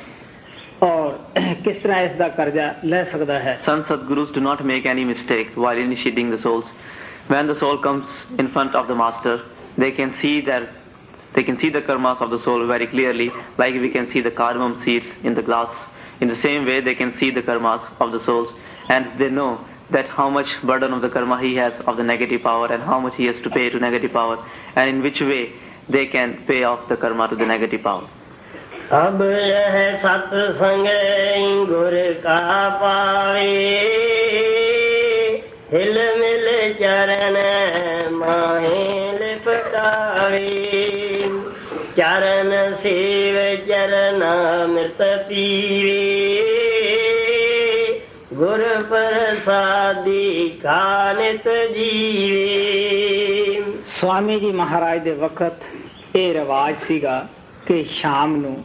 [0.83, 5.05] ਔਰ ਕਿਸ ਤਰ੍ਹਾਂ ਇਸ ਦਾ ਕਰਜ਼ਾ ਲੈ ਸਕਦਾ ਹੈ Sant Sadgurus do not make any
[5.11, 6.75] mistake while initiating the souls.
[7.29, 9.39] When the soul comes in front of the Master,
[9.77, 10.78] they can see that
[11.34, 14.30] they can see the karmas of the soul very clearly, like we can see the
[14.30, 15.68] cardamom seeds in the glass.
[16.20, 18.52] In the same way, they can see the karmas of the souls,
[18.88, 19.58] and they know
[19.90, 23.00] that how much burden of the karma he has of the negative power, and how
[23.00, 24.38] much he has to pay to negative power,
[24.76, 25.52] and in which way
[25.88, 28.06] they can pay off the karma to the negative power.
[28.92, 30.86] अब यह सत्संग
[31.68, 33.44] गुर का पावे
[35.72, 36.46] हिल मिल
[36.80, 37.36] चरण
[38.18, 38.84] माहे
[39.18, 41.07] लिपटावे
[41.99, 46.03] ਚਰਨ ਸੇਵ ਚਰਨਾਮ੍ਰਿਤ ਪੀਵੇ।
[48.33, 52.45] ਗੁਰ ਪ੍ਰਸਾਦੀ ਕਾਨਿਤ ਜੀਵੇ।
[53.87, 55.53] ਸਵਾਮੀ ਜੀ ਮਹਾਰਾਜ ਦੇ ਵਕਤ
[56.15, 57.27] ਇਹ ਰਿਵਾਜ ਸੀਗਾ
[57.65, 58.63] ਕਿ ਸ਼ਾਮ ਨੂੰ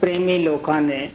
[0.00, 1.10] ਪ੍ਰੇਮੀ ਲੋਕਾਂ ਨੇ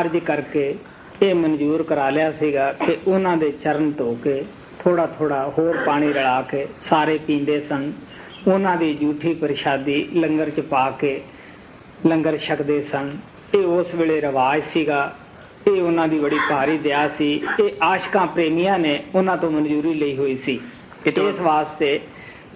[0.00, 0.74] ਅਰਜ ਕਰਕੇ
[1.22, 4.44] ਇਹ ਮਨਜ਼ੂਰ ਕਰਾ ਲਿਆ ਸੀਗਾ ਕਿ ਉਹਨਾਂ ਦੇ ਚਰਨ ਧੋ ਕੇ
[4.84, 7.92] ਥੋੜਾ ਥੋੜਾ ਹੋਰ ਪਾਣੀ ਰਲਾ ਕੇ ਸਾਰੇ ਪੀਂਦੇ ਸਨ।
[8.48, 11.20] ਉਹਨਾਂ ਦੀ ਝੂਠੀ ਪ੍ਰਸ਼ਾਦੀ ਲੰਗਰ ਚ ਪਾ ਕੇ
[12.06, 13.16] ਲੰਗਰ ਛਕਦੇ ਸਨ।
[13.54, 15.16] ਇਹ ਉਸ ਵੇਲੇ ਰਿਵਾਜ ਸੀਗਾ।
[15.66, 20.16] ਇਹ ਉਹਨਾਂ ਦੀ ਬੜੀ ਭਾਰੀ ਦਇਆ ਸੀ। ਇਹ ਆਸ਼ਕਾਂ ਪ੍ਰੇਮੀਆਂ ਨੇ ਉਹਨਾਂ ਤੋਂ ਮਨਜ਼ੂਰੀ ਲਈ
[20.16, 20.60] ਹੋਈ ਸੀ।
[21.06, 22.00] ਇਸ ਵਾਸਤੇ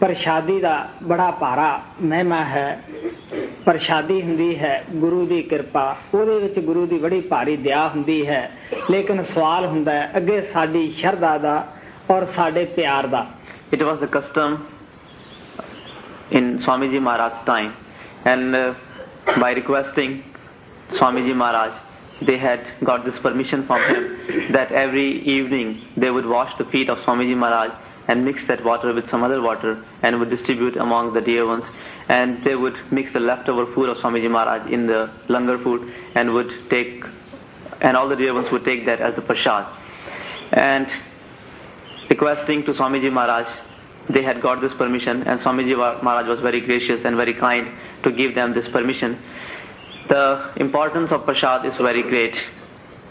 [0.01, 2.83] ਪ੍ਰਸ਼ਾਦੀ ਦਾ ਬੜਾ ਭਾਰਾ ਮਹਿਮਾ ਹੈ।
[3.65, 8.51] ਪ੍ਰਸ਼ਾਦੀ ਹੁੰਦੀ ਹੈ ਗੁਰੂ ਦੀ ਕਿਰਪਾ। ਉਹਦੇ ਵਿੱਚ ਗੁਰੂ ਦੀ ਬੜੀ ਭਾਰੀ ਦਇਆ ਹੁੰਦੀ ਹੈ।
[8.91, 11.69] ਲੇਕਿਨ ਸਵਾਲ ਹੁੰਦਾ ਹੈ ਅੱਗੇ ਸਾਡੀ ਸ਼ਰਧਾ ਦਾ
[12.11, 13.27] ਔਰ ਸਾਡੇ ਪਿਆਰ ਦਾ।
[13.75, 14.57] It was the custom
[16.31, 17.75] in Swamiji Maharaj's time,
[18.25, 18.75] and uh,
[19.39, 20.25] by requesting
[20.91, 21.73] Swamiji Maharaj,
[22.23, 26.89] they had got this permission from him that every evening they would wash the feet
[26.89, 27.73] of Swamiji Maharaj
[28.09, 31.65] and mix that water with some other water and would distribute among the dear ones.
[32.09, 36.35] And they would mix the leftover food of Swamiji Maharaj in the langar food and
[36.35, 37.05] would take,
[37.81, 39.67] and all the dear ones would take that as the prasad.
[40.53, 40.87] And
[42.11, 43.47] requesting to Swamiji Maharaj,
[44.10, 47.68] they had got this permission and Swamiji Maharaj was very gracious and very kind
[48.04, 49.18] to give them this permission.
[50.08, 52.36] The importance of Prashad is very great.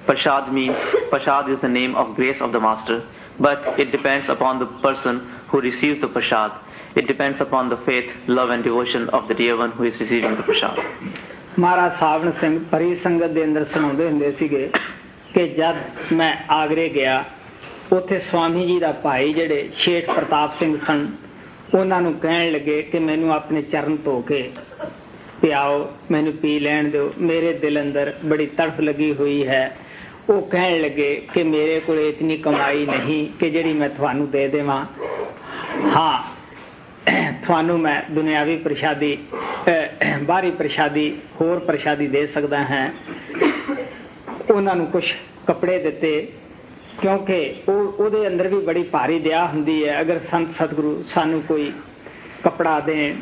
[0.06, 0.76] Prashad means,
[1.10, 3.02] Prashad is the name of grace of the Master,
[3.38, 6.52] but it depends upon the person who receives the Prashad.
[6.96, 10.34] It depends upon the faith, love and devotion of the dear one who is receiving
[10.36, 10.78] the Prashad.
[11.58, 14.68] Maharaj Sawan Singh ਪਰੀ ਸੰਗਤ ਦੇ ਅੰਦਰ ਸੁਣਾਉਂਦੇ ਹੁੰਦੇ ਸੀਗੇ
[15.34, 17.24] ਕਿ ਜਦ ਮੈਂ ਆਗਰੇ ਗਿਆ
[17.93, 21.07] ਉੱਥੇ ਸਵਾਮੀ ਜੀ ਦਾ ਭਾਈ ਜਿਹੜੇ ਸ਼ੇਠ ਪ੍ਰਤਾਪ ਸਿੰਘ ਸਨ
[21.77, 24.51] ਉਹਨਾਂ ਨੂੰ ਕਹਿਣ ਲੱਗੇ ਕਿ ਮੈਨੂੰ ਆਪਣੇ ਚਰਨ ਧੋ ਕੇ
[25.41, 29.77] ਪਿਆਓ ਮੈਨੂੰ ਪੀ ਲੈਣ ਦਿਓ। ਮੇਰੇ ਦਿਲ ਅੰਦਰ ਬੜੀ ਤੜਫ ਲੱਗੀ ਹੋਈ ਹੈ।
[30.29, 34.85] ਉਹ ਕਹਿਣ ਲੱਗੇ ਕਿ ਮੇਰੇ ਕੋਲ ਇਤਨੀ ਕਮਾਈ ਨਹੀਂ ਕਿ ਜਿਹੜੀ ਮੈਂ ਤੁਹਾਨੂੰ ਦੇ ਦੇਵਾਂ।
[35.95, 36.23] ਹਾਂ
[37.45, 42.93] ਤੁਹਾਨੂੰ ਮੈਂ ਦੁਨਿਆਵੀ ਪ੍ਰਸ਼ਾਦੀ ਅਹ, ਬਾਹਰੀ ਪ੍ਰਸ਼ਾਦੀ ਹੋਰ ਪ੍ਰਸ਼ਾਦੀ ਦੇ ਸਕਦਾ ਹਾਂ।
[44.51, 45.11] ਉਹਨਾਂ ਨੂੰ ਕੁਝ
[45.47, 46.27] ਕੱਪੜੇ ਦਿੱਤੇ।
[47.01, 47.37] ਕਿਉਂਕਿ
[47.69, 51.71] ਉਹ ਉਹਦੇ ਅੰਦਰ ਵੀ ਬੜੀ ਭਾਰੀ ਦਇਆ ਹੁੰਦੀ ਹੈ ਅਗਰ ਸੰਤ ਸਤਿਗੁਰੂ ਸਾਨੂੰ ਕੋਈ
[52.43, 53.15] ਕਪੜਾ ਦੇਣ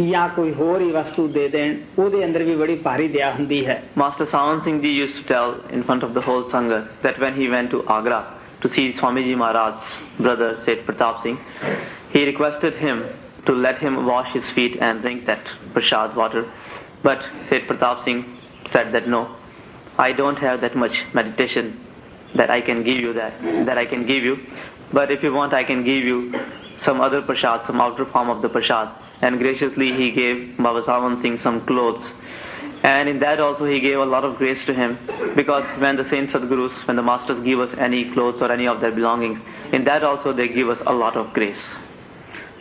[0.00, 3.82] ਜਾਂ ਕੋਈ ਹੋਰ ਹੀ ਵਸਤੂ ਦੇ ਦੇਣ ਉਹਦੇ ਅੰਦਰ ਵੀ ਬੜੀ ਭਾਰੀ ਦਇਆ ਹੁੰਦੀ ਹੈ
[3.98, 7.34] master Sawan Singh ji used to tell in front of the whole sangat that when
[7.36, 8.24] he went to Agra
[8.60, 9.74] to see Swami ji Maharaj
[10.22, 11.36] brother Seth Pratap Singh
[12.12, 13.04] he requested him
[13.46, 16.44] to let him wash his feet and drink that prasad water.
[17.02, 18.24] But Said Pratap Singh
[18.70, 19.28] said that no,
[19.98, 21.72] I don't have that much meditation
[22.34, 24.38] that I can give you that that I can give you.
[24.92, 26.34] But if you want, I can give you
[26.82, 28.90] some other prashad, some outer form of the prashad.
[29.22, 32.04] And graciously he gave Baba Sawan Singh some clothes.
[32.82, 34.98] And in that also he gave a lot of grace to him
[35.36, 38.80] because when the saints Sadgurus, when the masters give us any clothes or any of
[38.80, 39.38] their belongings,
[39.72, 41.62] in that also they give us a lot of grace.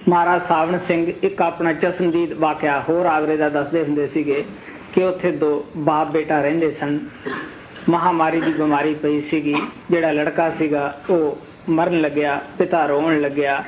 [0.09, 4.43] Maharaj Sawan Singh ਇੱਕ ਆਪਣਾ ਚਸਨਦੀਦ ਵਾਕਿਆ ਹੋਰ ਆਗਰੇ ਦਾ ਦੱਸਦੇ ਹੁੰਦੇ ਸੀਗੇ
[4.93, 6.97] ਕਿ ਉੱਥੇ ਦੋ ਬਾਪ ਬੇਟਾ ਰਹਿੰਦੇ ਸਨ
[7.89, 9.55] ਮਹਾਮਾਰੀ ਦੀ ਬਿਮਾਰੀ ਪਈ ਸੀਗੀ,
[9.91, 11.37] ਜਿਹੜਾ ਲੜਕਾ ਸੀਗਾ, ਉਹ
[11.69, 13.63] ਮਰਨ ਲੱਗਿਆ, ਪਿਤਾ ਰੋਣ ਲੱਗਿਆ।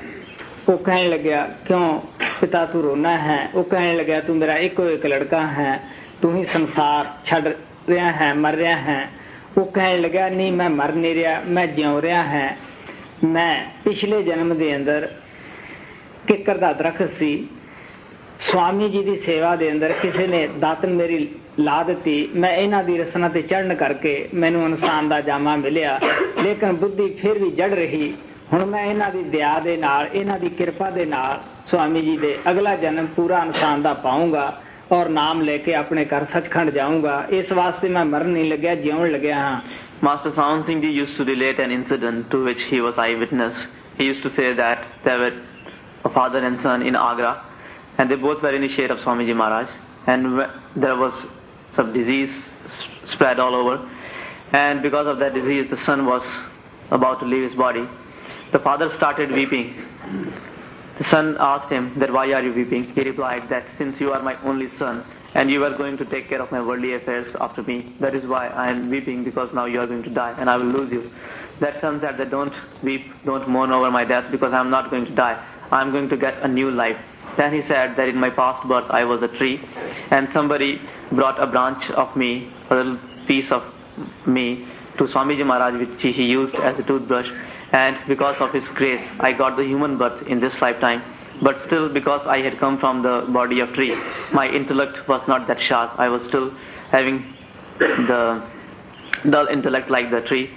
[0.70, 2.01] ਉਹ ਕਹਿਣ ਲੱਗਿਆ, ਕਿਉਂ
[2.41, 3.49] ਪਿਤਾ ਤੂੰ ਰੋਣਾ ਹੈ?
[3.55, 5.80] ਉਹ ਕਹਿਣ ਲੱਗਿਆ, ਤੂੰ ਮੇਰਾ ਇੱਕੋ ਇੱਕ ਲੜਕਾ ਹੈ।
[6.22, 7.47] ਤੂੰ ਹੀ ਸੰਸਾਰ ਛੱਡ
[7.89, 9.09] ਰਿਹਾ ਹੈ, ਮਰ ਰਿਹਾ ਹੈ।
[9.57, 12.57] ਉਹ ਕਹਿਣ ਲੱਗਿਆ, ਨਹੀਂ, ਮੈਂ ਮਰ ਨਹੀਂ ਰਿਹਾ, ਮੈਂ ਜਿਉ ਰਿਹਾ ਹਾਂ।
[13.24, 15.09] ਮੈਂ ਪਿਛਲੇ ਜਨਮ ਦੇ ਅੰਦਰ
[16.28, 17.47] ਕਿੱਕਰ ਦਾ ਦਰਖਤ ਸੀ।
[18.39, 21.30] ਸਵਾਮੀ ਜੀ ਦੀ ਸੇਵਾ ਦੇ ਅੰਦਰ ਕਿਸੇ ਨੇ ਦਾਤਨ ਮੇਰੀ
[21.60, 26.00] ਲਾ ਦਿੱਤੀ ਮੈਂ ਇਹਨਾਂ ਦੀ ਰਸਨਾ ਤੇ ਚੜਨ ਕਰਕੇ ਮੈਨੂੰ ਇਨਸਾਨ ਦਾ ਜਾਮਾ ਮਿਲਿਆ
[26.44, 28.14] ਲੇਕਿਨ ਬੁੱਧੀ ਫਿਰ ਵੀ ਜੜ ਰਹੀ
[28.54, 31.40] ਹੁਣ ਮੈਂ ਇਹਨਾਂ ਦੀ ਦਇਆ ਦੇ ਨਾਲ ਇਹਨਾਂ ਦੀ ਕਿਰਪਾ ਦੇ ਨਾਲ
[31.70, 34.52] ਸਵਾਮੀ ਜੀ ਦੇ ਅਗਲਾ ਜਨਮ ਪੂਰਾ ਇਨਸਾਨ ਦਾ ਪਾਉਂਗਾ
[34.92, 39.10] ਔਰ ਨਾਮ ਲੈ ਕੇ ਆਪਣੇ ਘਰ ਸੱਚਖੰਡ ਜਾਊਂਗਾ ਇਸ ਵਾਸਤੇ ਮੈਂ ਮਰਨ ਨਹੀਂ ਲੱਗਿਆ ਜਿਉਣ
[39.12, 39.60] ਲੱਗਿਆ ਹਾਂ
[40.06, 43.60] Master Sawan Singh Ji used to relate an incident to which he was eyewitness.
[43.98, 45.30] He used to say that there were
[46.04, 47.30] a father and son in Agra,
[47.98, 49.70] and they both were initiate of Swamiji Maharaj,
[50.08, 51.22] and wh- there was
[51.76, 52.32] some disease
[53.08, 53.90] spread all over,
[54.52, 56.24] and because of that disease, the son was
[56.91, 57.88] about to leave his body.
[58.52, 59.74] The father started weeping.
[61.00, 62.84] The son asked him that why are you weeping?
[62.94, 66.30] He replied that since you are my only son and you are going to take
[66.30, 69.66] care of my worldly affairs after me, that is why I am weeping because now
[69.66, 71.10] you are going to die and I will lose you.
[71.60, 74.91] That son said that don't weep, don't mourn over my death because I am not
[74.91, 75.44] going to die.
[75.72, 77.00] I am going to get a new life.
[77.36, 79.62] Then he said that in my past birth I was a tree
[80.12, 80.80] and somebody
[81.14, 83.64] brought a branch of me, a little piece of
[84.26, 84.65] me
[84.98, 87.30] to Swamiji Maharaj which he used as a toothbrush.
[87.72, 91.02] And because of his grace I got the human birth in this lifetime.
[91.41, 93.98] But still because I had come from the body of tree
[94.31, 95.99] my intellect was not that sharp.
[95.99, 96.52] I was still
[96.91, 97.34] having
[97.80, 98.41] the
[99.30, 100.49] dull intellect like the tree.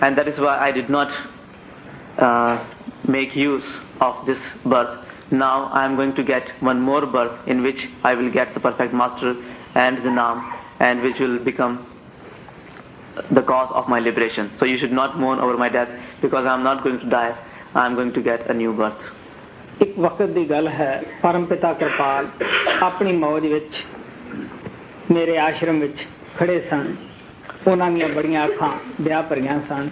[0.00, 1.12] And that is why I did not
[2.18, 2.64] uh,
[3.06, 3.64] make use
[4.00, 4.98] of this birth.
[5.30, 8.60] Now I am going to get one more birth in which I will get the
[8.60, 9.36] perfect master
[9.74, 10.42] and the Naam
[10.80, 11.86] and which will become
[13.30, 14.50] the cause of my liberation.
[14.58, 15.90] So you should not mourn over my death
[16.20, 17.34] because I am not going to die.
[17.74, 19.02] I am going to get a new birth.
[19.80, 22.26] ਇੱਕ ਵਕਤ ਦੀ ਗੱਲ ਹੈ ਪਰਮ ਪਿਤਾ ਕਿਰਪਾਲ
[22.82, 23.82] ਆਪਣੀ ਮੌਜ ਵਿੱਚ
[25.10, 26.04] ਮੇਰੇ ਆਸ਼ਰਮ ਵਿੱਚ
[26.38, 26.94] ਖੜੇ ਸਨ
[27.66, 28.70] ਉਹਨਾਂ ਦੀਆਂ ਬੜੀਆਂ ਅੱਖਾਂ
[29.00, 29.88] ਵਿਆਹ ਭਰੀਆਂ ਸਨ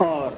[0.00, 0.30] ਔਰ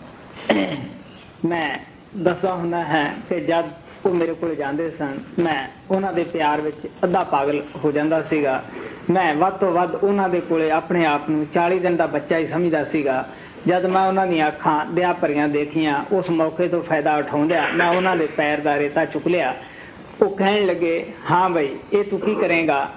[1.45, 1.69] ਮੈਂ
[2.17, 3.71] ਦੱਸਦਾ ਹੁੰਦਾ ਹੈ ਕਿ ਜਦ
[4.07, 8.65] ਉਹ ਮੇਰੇ ਕੋਲ ਜਾਂਦੇ ਸਨ। ਮੈਂ ਉਹਨਾਂ ਦੇ ਪਿਆਰ ਵਿੱਚ ਅੱਧਾ ਪਾਗਲ ਹੋ ਜਾਂਦਾ ਸੀਗਾ।
[9.11, 12.47] ਮੈਂ ਵੱਧ ਤੋਂ ਵੱਧ ਉਹਨਾਂ ਦੇ ਕੋਲੇ ਆਪਣੇ ਆਪ ਨੂੰ 40 ਦਿਨ ਦਾ ਬੱਚਾ ਹੀ
[12.47, 13.29] ਸਮਝਦਾ ਸੀਗਾ।
[13.67, 18.17] ਜਦ ਮੈਂ ਉਹਨਾਂ ਦੀਆਂ ਅੱਖਾਂ ਵਿਆਹ ਭਰੀਆਂ ਦੇਖੀਆਂ, ਉਸ ਮੌਕੇ ਤੋਂ ਫਾਇਦਾ ਉਠਾਉਂਦਿਆ ਮੈਂ ਉਹਨਾਂ
[18.17, 19.55] ਦੇ ਪੈਰ ਦਾ ਰੇਤਾ ਚੁੱਕ ਲਿਆ।
[20.23, 22.91] ਉਹ ਕਹਿਣ ਲੱਗੇ, ਹਾਂ ਬਈ, ਇਹ ਤੂੰ ਕੀ ਕਰੇਗਾ?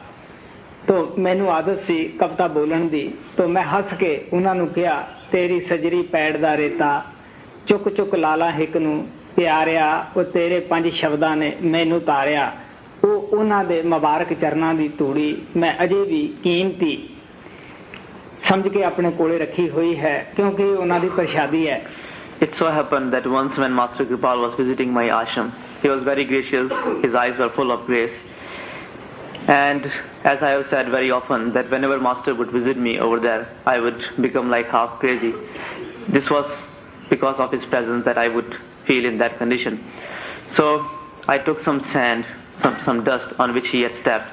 [0.87, 5.59] ਤੋ ਮੈਨੂੰ ਆਦਤ ਸੀ ਕਵਿਤਾ ਬੋਲਣ ਦੀ। ਤੋ ਮੈਂ ਹੱਸ ਕੇ ਉਹਨਾਂ ਨੂੰ ਕਿਹਾ, ਤੇਰੀ
[5.59, 7.05] ਸਜਰੀ ਪੈੜ ਦਾ ਰੇਤਾ
[7.67, 9.07] ਚੁੱਕ ਚੁੱਕ ਲਾਲਾ ਹਿੱਕ ਨੂੰ
[9.37, 9.87] ਪਿਆਰਿਆ
[10.17, 12.51] ਉਹ ਤੇਰੇ ਪੰਜ ਸ਼ਬਦਾਂ ਨੇ ਮੈਨੂੰ ਤਾਰਿਆ
[13.03, 15.25] ਉਹ ਉਹਨਾਂ ਦੇ ਮੁਬਾਰਕ ਚਰਨਾਂ ਦੀ ਧੂੜੀ
[15.57, 16.97] ਮੈਂ ਅਜੇ ਵੀ ਕੀਮਤੀ
[18.47, 21.81] ਸਮਝ ਕੇ ਆਪਣੇ ਕੋਲੇ ਰੱਖੀ ਹੋਈ ਹੈ ਕਿਉਂਕਿ ਇਹ ਉਹਨਾਂ ਦੀ ਪ੍ਰਸ਼ਾਦੀ ਹੈ
[22.45, 25.47] It so happened that once when Master Kripal was visiting my ashram,
[25.81, 28.17] he was very gracious, his eyes were full of grace.
[29.47, 29.87] And
[30.23, 33.79] as I have said very often, that whenever Master would visit me over there, I
[33.79, 35.33] would become like half crazy.
[36.09, 36.45] This was
[37.09, 38.55] because of his presence that I would
[38.87, 39.83] feel in that condition.
[40.53, 40.89] So
[41.27, 42.25] I took some sand,
[42.61, 44.31] some, some dust on which he had stepped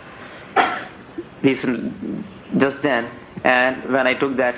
[1.42, 2.24] recent,
[2.58, 3.08] just then,
[3.44, 4.54] and when I took that,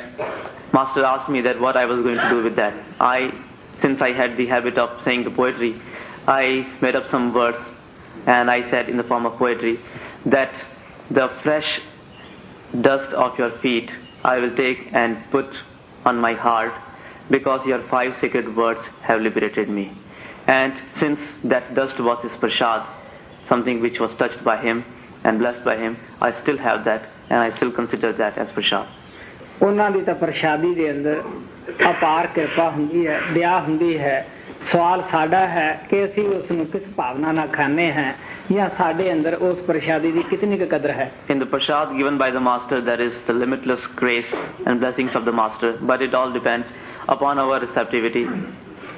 [0.72, 2.74] Master asked me that what I was going to do with that.
[3.00, 3.32] I,
[3.78, 5.74] since I had the habit of saying the poetry,
[6.28, 7.58] I made up some words
[8.26, 9.78] and I said in the form of poetry
[10.26, 10.52] that
[11.10, 11.80] the fresh
[12.80, 13.90] dust of your feet
[14.24, 15.46] I will take and put
[16.04, 16.74] on my heart
[17.29, 19.91] because your five sacred words have liberated me.
[20.47, 22.81] And since that dust was his prasad,
[23.45, 24.83] something which was touched by him
[25.23, 28.87] and blessed by him, I still have that and I still consider that as prasad.
[29.61, 31.21] ਉਹਨਾਂ ਦੀ ਤਾਂ ਪ੍ਰਸ਼ਾਦੀ ਦੇ ਅੰਦਰ
[31.89, 34.25] ਅਪਾਰ ਕਿਰਪਾ ਹੁੰਦੀ ਹੈ ਦਇਆ ਹੁੰਦੀ ਹੈ
[34.71, 38.11] ਸਵਾਲ ਸਾਡਾ ਹੈ ਕਿ ਅਸੀਂ ਉਸ ਨੂੰ ਕਿਸ ਭਾਵਨਾ ਨਾਲ ਖਾਂਦੇ ਹਾਂ
[38.51, 42.29] ਜਾਂ ਸਾਡੇ ਅੰਦਰ ਉਸ ਪ੍ਰਸ਼ਾਦੀ ਦੀ ਕਿਤਨੀ ਕੁ ਕਦਰ ਹੈ In the prasad given by
[42.37, 44.33] the master, there is the limitless grace
[44.65, 46.65] and blessings of the master, but it all depends
[47.08, 48.28] upon our receptivity.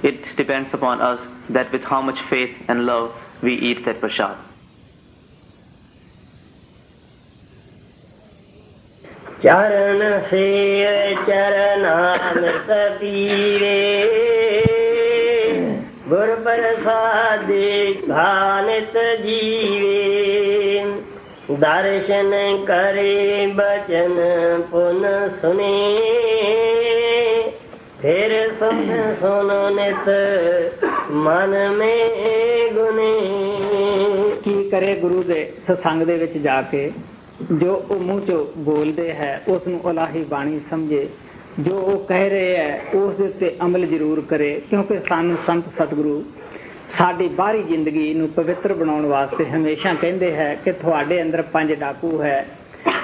[0.02, 1.20] It depends upon us
[1.50, 4.36] that with how much faith and love we eat that prasad.
[9.42, 10.46] चरण से
[11.26, 12.70] चरणामृत
[13.00, 13.76] पीरे
[16.08, 17.46] गुर प्रसाद
[18.08, 19.98] भानित जीवे
[21.50, 22.30] दर्शन
[22.68, 24.16] करे बचन
[24.70, 25.02] पुन
[25.40, 26.87] सुने
[28.02, 30.08] ਫਿਰ ਸੁਨ ਸੁਨ ਨਿਤ
[31.10, 33.08] ਮਨ ਮੇ ਗੁਨੇ
[34.44, 36.90] ਕੀ ਕਰੇ ਗੁਰੂ ਦੇ ਸਤਸੰਗ ਦੇ ਵਿੱਚ ਜਾ ਕੇ,
[37.52, 41.08] ਜੋ ਉਹ ਮੂੰਹ ਚੋਂ ਬੋਲਦੇ ਹੈ ਉਸ ਨੂੰ ਉਲਾਹੀ ਬਾਣੀ ਸਮਝੇ।
[41.60, 46.24] ਜੋ ਉਹ ਕਹਿ ਰਹੇ ਹੈ, ਉਸ ਦੇ ਉੱਤੇ ਅਮਲ ਜ਼ਰੂਰ ਕਰੇ, ਕਿਉਂਕਿ ਸਾਨੂੰ ਸੰਤ ਸਤਿਗੁਰੂ
[46.98, 52.22] ਸਾਡੀ ਬਾਹਰੀ ਜ਼ਿੰਦਗੀ ਨੂੰ ਪਵਿੱਤਰ ਬਣਾਉਣ ਵਾਸਤੇ ਹਮੇਸ਼ਾ ਕਹਿੰਦੇ ਹੈ ਕਿ ਤੁਹਾਡੇ ਅੰਦਰ ਪੰਜ ਡਾਕੂ
[52.22, 52.46] ਹੈ।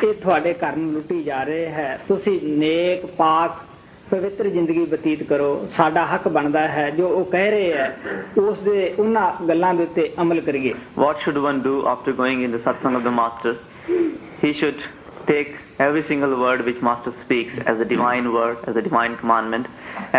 [0.04, 3.64] ਇਹ ਤੁਹਾਡੇ ਘਰ ਨੂੰ ਲੁੱਟੀ ਜਾ ਰਹੇ ਹੈ। ਤੁਸੀਂ ਨੇਕ, ਪਾਕ
[4.11, 8.93] ਪਵਿੱਤਰ ਜ਼ਿੰਦਗੀ ਬਤੀਤ ਕਰੋ ਸਾਡਾ ਹੱਕ ਬਣਦਾ ਹੈ ਜੋ ਉਹ ਕਹਿ ਰਹੇ ਹੈ ਉਸ ਦੇ
[8.99, 10.73] ਉਹਨਾਂ ਗੱਲਾਂ ਦੇ ਉੱਤੇ ਅਮਲ ਕਰੀਏ
[11.03, 13.53] What should one do after going in the satsang of the master?
[14.41, 14.81] He should
[15.27, 15.51] take
[15.87, 19.69] every single word which master speaks as a divine word, as a divine commandment,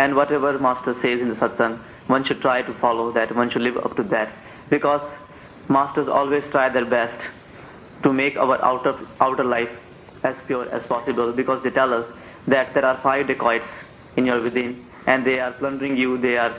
[0.03, 1.77] and whatever master says in the satsang,
[2.15, 4.29] one should try to follow that, one should live up to that,
[4.69, 5.01] because
[5.77, 7.29] masters always try their best
[8.03, 8.95] to make our outer
[9.27, 9.77] outer life
[10.31, 12.05] as pure as possible, because they tell us
[12.46, 13.64] that there are five dacoits
[14.16, 16.52] in your within and they are plundering you, they are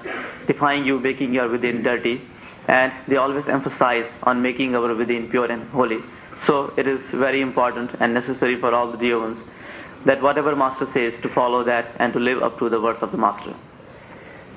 [0.47, 2.21] defying you, making your within dirty.
[2.67, 5.99] And they always emphasize on making our within pure and holy.
[6.45, 9.35] So it is very important and necessary for all the dear
[10.05, 13.11] that whatever Master says to follow that and to live up to the words of
[13.11, 13.53] the Master.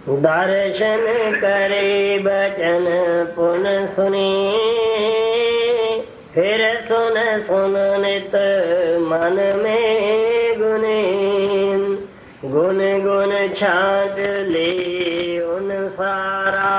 [0.09, 2.87] दर्शन करे बचन
[3.37, 3.65] पुन
[3.97, 4.31] सुनी
[6.35, 7.17] फिर सुन
[7.47, 8.35] सुन नित
[9.11, 10.40] मन में
[12.45, 14.19] ਗੁਨ ਗੁਨ ਛਾਟ
[14.49, 16.71] ਲੈ ਉਨ ਸਾਰਾ।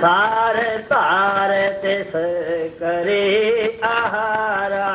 [0.00, 0.56] ਸਾਰ
[0.88, 1.52] ਤਾਰ
[1.82, 2.16] ਤਿਸ
[2.80, 4.88] ਕਰੇ ਆਹਾਰਾ।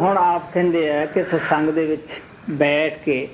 [0.00, 2.08] ਹੁਣ ਆਪ ਕਹਿੰਦੇ ਆ ਕਿ ਸਤਸੰਗ ਦੇ ਵਿੱਚ
[2.50, 3.28] ਬੈਠ ਕੇ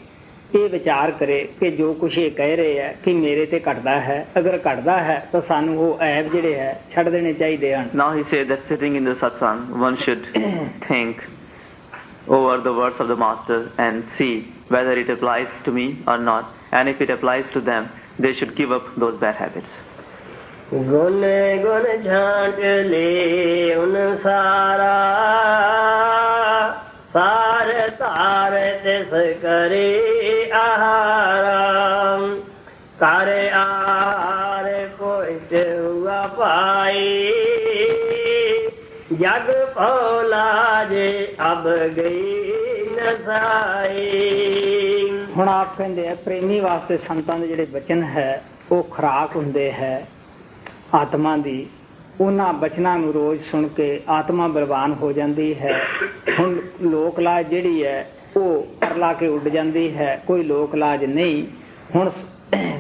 [0.54, 4.26] ਇਹ ਵਿਚਾਰ ਕਰੇ ਕਿ ਜੋ ਕੁਝ ਇਹ ਕਹਿ ਰਹੇ ਆ ਕਿ ਮੇਰੇ ਤੇ ਘਟਦਾ ਹੈ
[4.38, 8.24] ਅਗਰ ਘਟਦਾ ਹੈ ਤਾਂ ਸਾਨੂੰ ਉਹ ਐਬ ਜਿਹੜੇ ਹੈ ਛੱਡ ਦੇਣੇ ਚਾਹੀਦੇ ਹਨ। Now he
[8.34, 10.28] says that sitting in the satsang, one should
[10.88, 11.14] think
[12.27, 16.45] over the words of the Master and see whether it applies to me or not.
[16.71, 19.67] And if it applies to them, they should give up those bad habits.
[20.73, 21.21] गुन
[21.63, 24.93] गुन झांट ले उन सारा
[27.13, 28.53] सार तार
[28.83, 29.11] तिस
[29.41, 29.89] करे
[30.59, 31.59] आहारा
[33.01, 34.65] करे आहार
[35.01, 38.14] कोट हुआ पाई
[39.12, 42.52] ਜਗ ਭੋਲਾ ਜੇ ਅਬ ਗਈ
[42.92, 44.06] ਨਸਾਈ
[45.36, 48.42] ਹੁਣ ਆਪ ਕਹਿੰਦੇ ਆ ਪ੍ਰੇਮੀ ਵਾਸਤੇ ਸੰਤਾਂ ਦੇ ਜਿਹੜੇ ਬਚਨ ਹੈ
[48.72, 50.06] ਉਹ ਖਰਾਕ ਹੁੰਦੇ ਹੈ
[50.94, 51.66] ਆਤਮਾ ਦੀ।
[52.20, 55.80] ਉਹਨਾਂ ਬਚਨਾਂ ਨੂੰ ਰੋਜ਼ ਸੁਣ ਕੇ ਆਤਮਾ ਬਲਵਾਨ ਹੋ ਜਾਂਦੀ ਹੈ।
[56.38, 61.46] ਹੁਣ ਲੋਕ ਲਾਜ ਜਿਹੜੀ ਹੈ ਉਹ ਪਰਲਾ ਕੇ ਉੱਡ ਜਾਂਦੀ ਹੈ। ਕੋਈ ਲੋਕ ਲਾਜ ਨਹੀਂ।
[61.94, 62.10] ਹੁਣ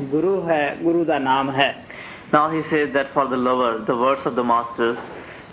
[0.00, 1.74] ਗੁਰੂ ਹੈ ਗੁਰੂ ਦਾ ਨਾਮ ਹੈ।
[2.34, 4.96] Now he says that for the lover, the words of the masters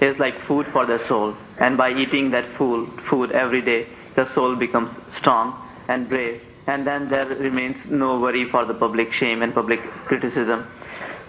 [0.02, 1.34] is like food for their soul.
[1.58, 5.54] And by eating that food, food every day, the soul becomes strong
[5.88, 10.66] and brave, and then there remains no worry for the public shame and public criticism.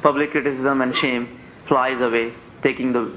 [0.02, 1.27] Public criticism and shame
[1.65, 2.31] flies away,
[2.61, 3.11] taking the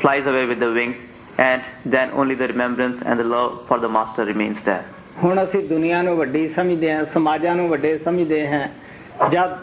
[0.00, 0.96] flies away with the wings,
[1.38, 4.84] and then only the remembrance and the love for the master remains there.
[5.22, 9.56] ਹੁਣ ਅਸੀਂ ਦੁਨੀਆ ਨੂੰ ਵੱਡੀ ਸਮਝਦੇ ਹਾਂ ਸਮਾਜਾਂ ਨੂੰ ਵੱਡੇ ਸਮਝਦੇ ਹਾਂ ਜਦ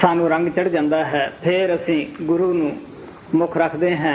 [0.00, 2.70] ਸਾਨੂੰ ਰੰਗ ਚੜ ਜਾਂਦਾ ਹੈ ਫਿਰ ਅਸੀਂ ਗੁਰੂ ਨੂੰ
[3.34, 4.14] ਮੁੱਖ ਰੱਖਦੇ ਹਾਂ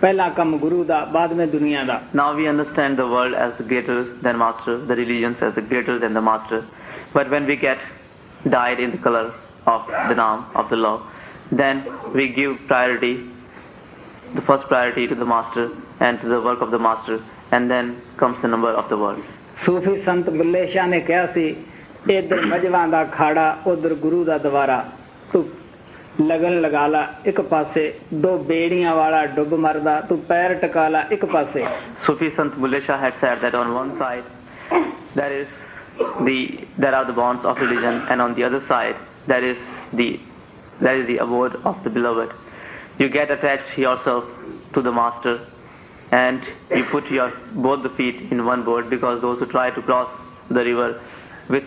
[0.00, 3.98] ਪਹਿਲਾ ਕੰਮ ਗੁਰੂ ਦਾ ਬਾਅਦ ਵਿੱਚ ਦੁਨੀਆ ਦਾ now we understand the world as greater
[4.26, 6.60] than master the religions as greater than the master
[7.16, 7.84] but when we get
[8.54, 9.26] dyed in the color
[9.66, 10.96] of the name of the law
[11.60, 11.82] then
[12.18, 13.12] we give priority
[14.34, 15.66] the first priority to the master
[16.00, 17.18] and to the work of the master
[17.52, 19.30] and then comes the number of the world
[19.64, 21.44] ਸੂਫੀ ਸੰਤ ਬੁੱਲੇ ਸ਼ਾਹ ਨੇ ਕਿਹਾ ਸੀ
[22.10, 24.84] ਇਧਰ ਮਜਵਾਂ ਦਾ ਖਾੜਾ ਉਧਰ ਗੁਰੂ ਦਾ ਦਵਾਰਾ
[25.32, 25.44] ਤੂੰ
[26.20, 27.92] ਲਗਨ ਲਗਾ ਲਾ ਇੱਕ ਪਾਸੇ
[28.22, 31.64] ਦੋ ਬੇੜੀਆਂ ਵਾਲਾ ਡੁੱਬ ਮਰਦਾ ਤੂੰ ਪੈਰ ਟਕਾ ਲਾ ਇੱਕ ਪਾਸੇ
[32.06, 34.24] Sufi Sant Bulle Shah had said that on one side
[35.20, 35.46] there is
[36.28, 36.36] the
[36.84, 39.00] there are the bonds of religion and on the other side
[39.32, 39.62] there is
[40.00, 40.08] the
[40.86, 42.34] there is the abode of the beloved.
[42.98, 44.24] You get attached yourself
[44.74, 45.34] to the master
[46.10, 46.42] and
[46.76, 47.30] you put your
[47.68, 50.10] both the feet in one boat because those who try to cross
[50.58, 51.00] the river
[51.48, 51.64] with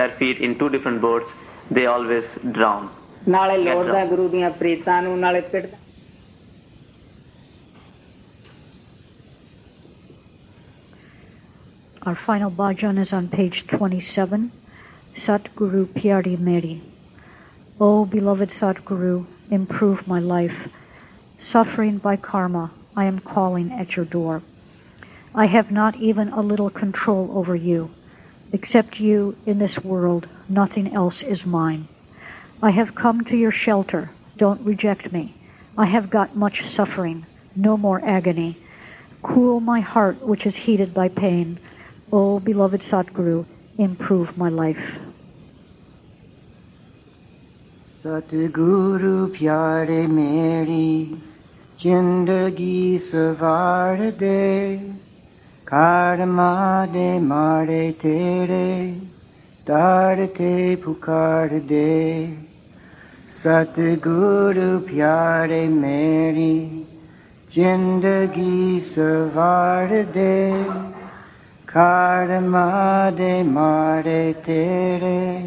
[0.00, 1.26] their feet in two different boats
[1.70, 2.24] they always
[2.58, 2.90] drown.
[3.28, 5.66] ਨਾਲੇ ਲੋੜਦਾ ਗੁਰੂ ਦੀਆਂ ਪ੍ਰੀਤਾਂ ਨੂੰ ਨਾਲੇ ਪਿੱਟ
[12.10, 14.50] Our final bhajan is on page 27,
[15.24, 16.72] Satguru Pyari Meri.
[17.80, 20.68] O beloved Satguru, improve my life.
[21.38, 22.64] Suffering by karma,
[22.96, 24.42] I am calling at your door.
[25.32, 27.90] I have not even a little control over you.
[28.52, 31.86] Except you in this world, nothing else is mine.
[32.61, 34.09] I have come to your shelter.
[34.35, 35.35] Don't reject me.
[35.77, 37.23] I have got much suffering.
[37.55, 38.57] No more agony.
[39.21, 41.59] Cool my heart, which is heated by pain.
[42.11, 43.45] O beloved Satguru,
[43.77, 44.99] improve my life.
[48.01, 51.15] Satguru pyare meri,
[51.77, 54.81] jindagi savar de,
[55.65, 58.95] karma de mare tere,
[59.63, 62.46] darte pukar de.
[63.37, 66.69] सतगुरु प्यारे मेरी,
[67.55, 70.63] ज़िंदगी सवार दे।
[71.69, 75.43] खार मारे मारे तेरे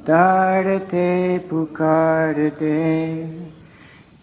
[0.00, 3.14] ताड़ते पुकार दे।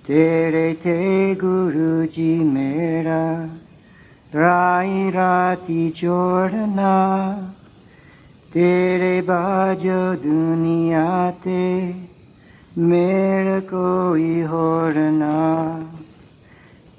[0.08, 3.46] तेरे थे गुरु जी मेरा,
[4.36, 7.32] राई राती जोड़ना।
[8.54, 12.05] तेरे बाजो दुनिया ते
[12.78, 15.78] मेर कोई होर ना।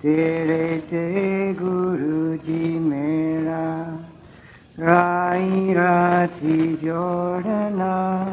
[0.02, 3.86] तेरे ते गुरु जी मेरा।
[4.78, 8.24] राई राती जोड़ना।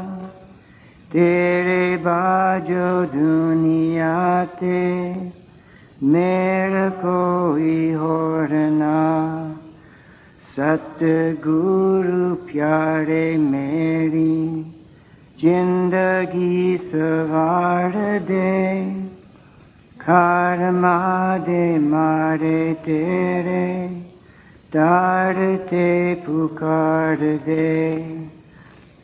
[1.12, 5.14] तेरे बाजो दुनिया ते
[6.04, 9.24] मेर कोई होर ना।
[10.40, 14.73] सतगुरु प्यारे मेरी
[15.44, 17.96] जिंदगी सवार
[18.28, 18.52] दे
[20.02, 20.60] खार
[21.48, 23.66] दे मारे तेरे
[24.76, 25.88] तारते
[26.26, 27.66] पुकार दे।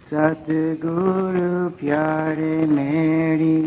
[0.06, 3.60] सतगुरु प्यारे मेरी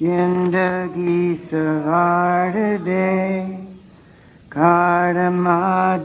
[0.00, 3.10] जिंदगी सवार दे
[4.52, 5.20] खार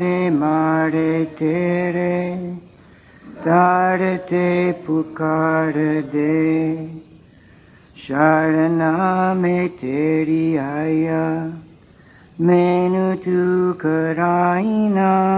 [0.01, 2.11] दे मारे तेरे
[3.41, 6.75] तारते पुकार दे।
[8.07, 11.53] शरणा में तेरी आया।
[12.41, 15.31] मैनु तू कराई ना।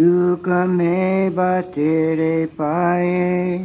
[0.00, 3.58] दुख में तेरे पाए।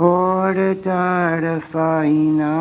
[0.00, 2.56] होर तार फाइना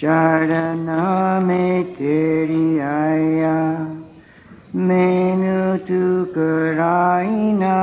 [0.00, 3.88] शरणा में तेरी आया।
[4.76, 6.34] मैनु तुक
[6.78, 7.76] राइना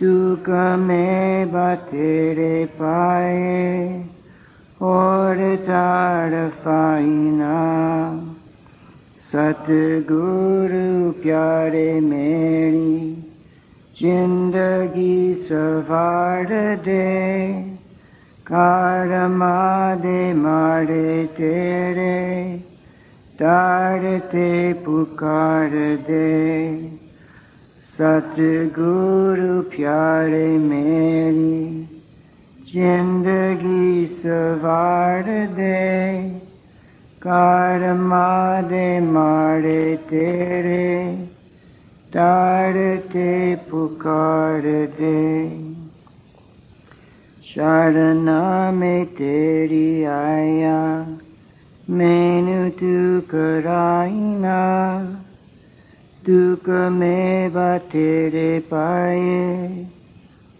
[0.00, 4.04] तुक कमे बतेरे पाए,
[4.82, 7.54] और तार पाइना
[9.20, 13.24] सतगुरु प्यारे मेरी,
[14.02, 17.52] ज़िंदगी सवार दे,
[18.46, 22.65] कार मा दे मारे तेरे।
[23.36, 26.76] तारते पुकार दे।
[27.92, 31.88] सतगुरु प्यारे मेरी,
[32.74, 36.28] ज़िंदगी सवार दे।
[37.18, 41.16] कारमा दे मारे तेरे
[42.08, 44.62] तारते पुकार
[45.00, 45.48] दे।
[47.44, 51.06] शरणा में तेरी आया
[51.88, 54.58] Menu tukaraina
[56.26, 59.86] tukame batere paye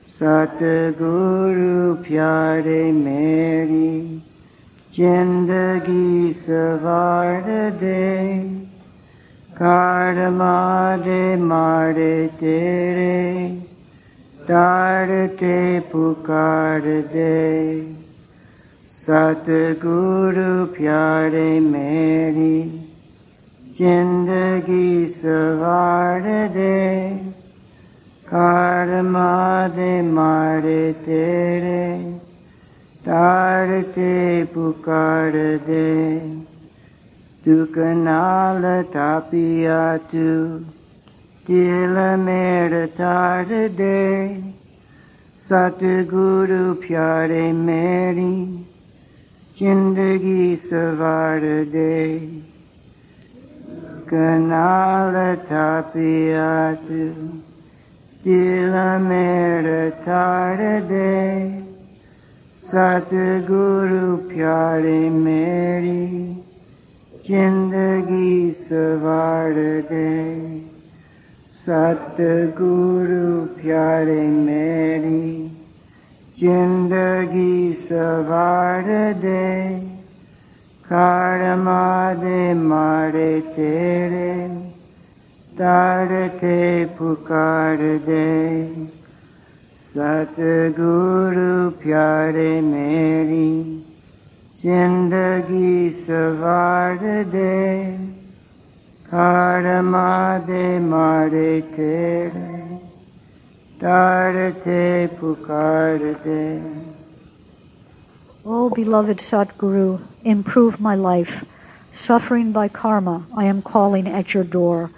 [0.08, 4.18] सतगुरु प्यारे मेरी,
[4.96, 8.40] ज़िंदगी सवार दे।
[9.52, 13.50] कार मारे मारे तेरे
[14.40, 17.82] तारते पुकार दे।
[18.92, 22.85] सतगुरु प्यारे मेरी
[23.79, 26.25] जिंदगी सवार
[26.55, 26.81] दे
[28.27, 31.87] कार मारे मारे तेरे
[33.07, 34.13] तारते
[34.55, 35.89] पुकार दे
[37.45, 39.81] दुख नाल तापिया
[40.13, 40.29] तू
[41.47, 41.97] दिल
[42.27, 43.99] मेर तार दे
[45.39, 48.33] सतगुरु प्यारे मेरी
[49.59, 51.99] जिंदगी सवार दे
[54.11, 55.17] कनाल
[55.51, 56.51] थापिया
[56.87, 57.05] तू
[58.25, 58.75] दिल
[59.09, 59.69] मेर
[60.07, 61.13] तार दे
[62.63, 66.03] सतगुरु प्यारे मेरी
[67.29, 69.63] जिंदगी सवार
[69.93, 70.11] दे
[71.63, 73.31] सतगुरु
[80.88, 84.52] karma de mare tere
[85.58, 86.08] dar
[86.40, 87.78] te pukar
[88.10, 88.70] de
[89.72, 93.82] satguru pyare meri
[94.62, 97.00] zindagi savar
[97.34, 97.98] de
[99.10, 102.64] karma de mare tere
[103.80, 104.34] dar
[104.64, 106.62] te pukar de
[108.48, 111.46] O beloved Sadguru, improve my life.
[111.94, 114.92] Suffering by karma, I am calling at your door.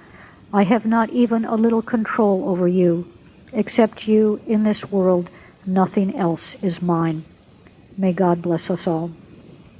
[0.51, 3.05] I have not even a little control over you.
[3.53, 5.29] Except you in this world,
[5.65, 7.23] nothing else is mine.
[7.97, 9.11] May God bless us all.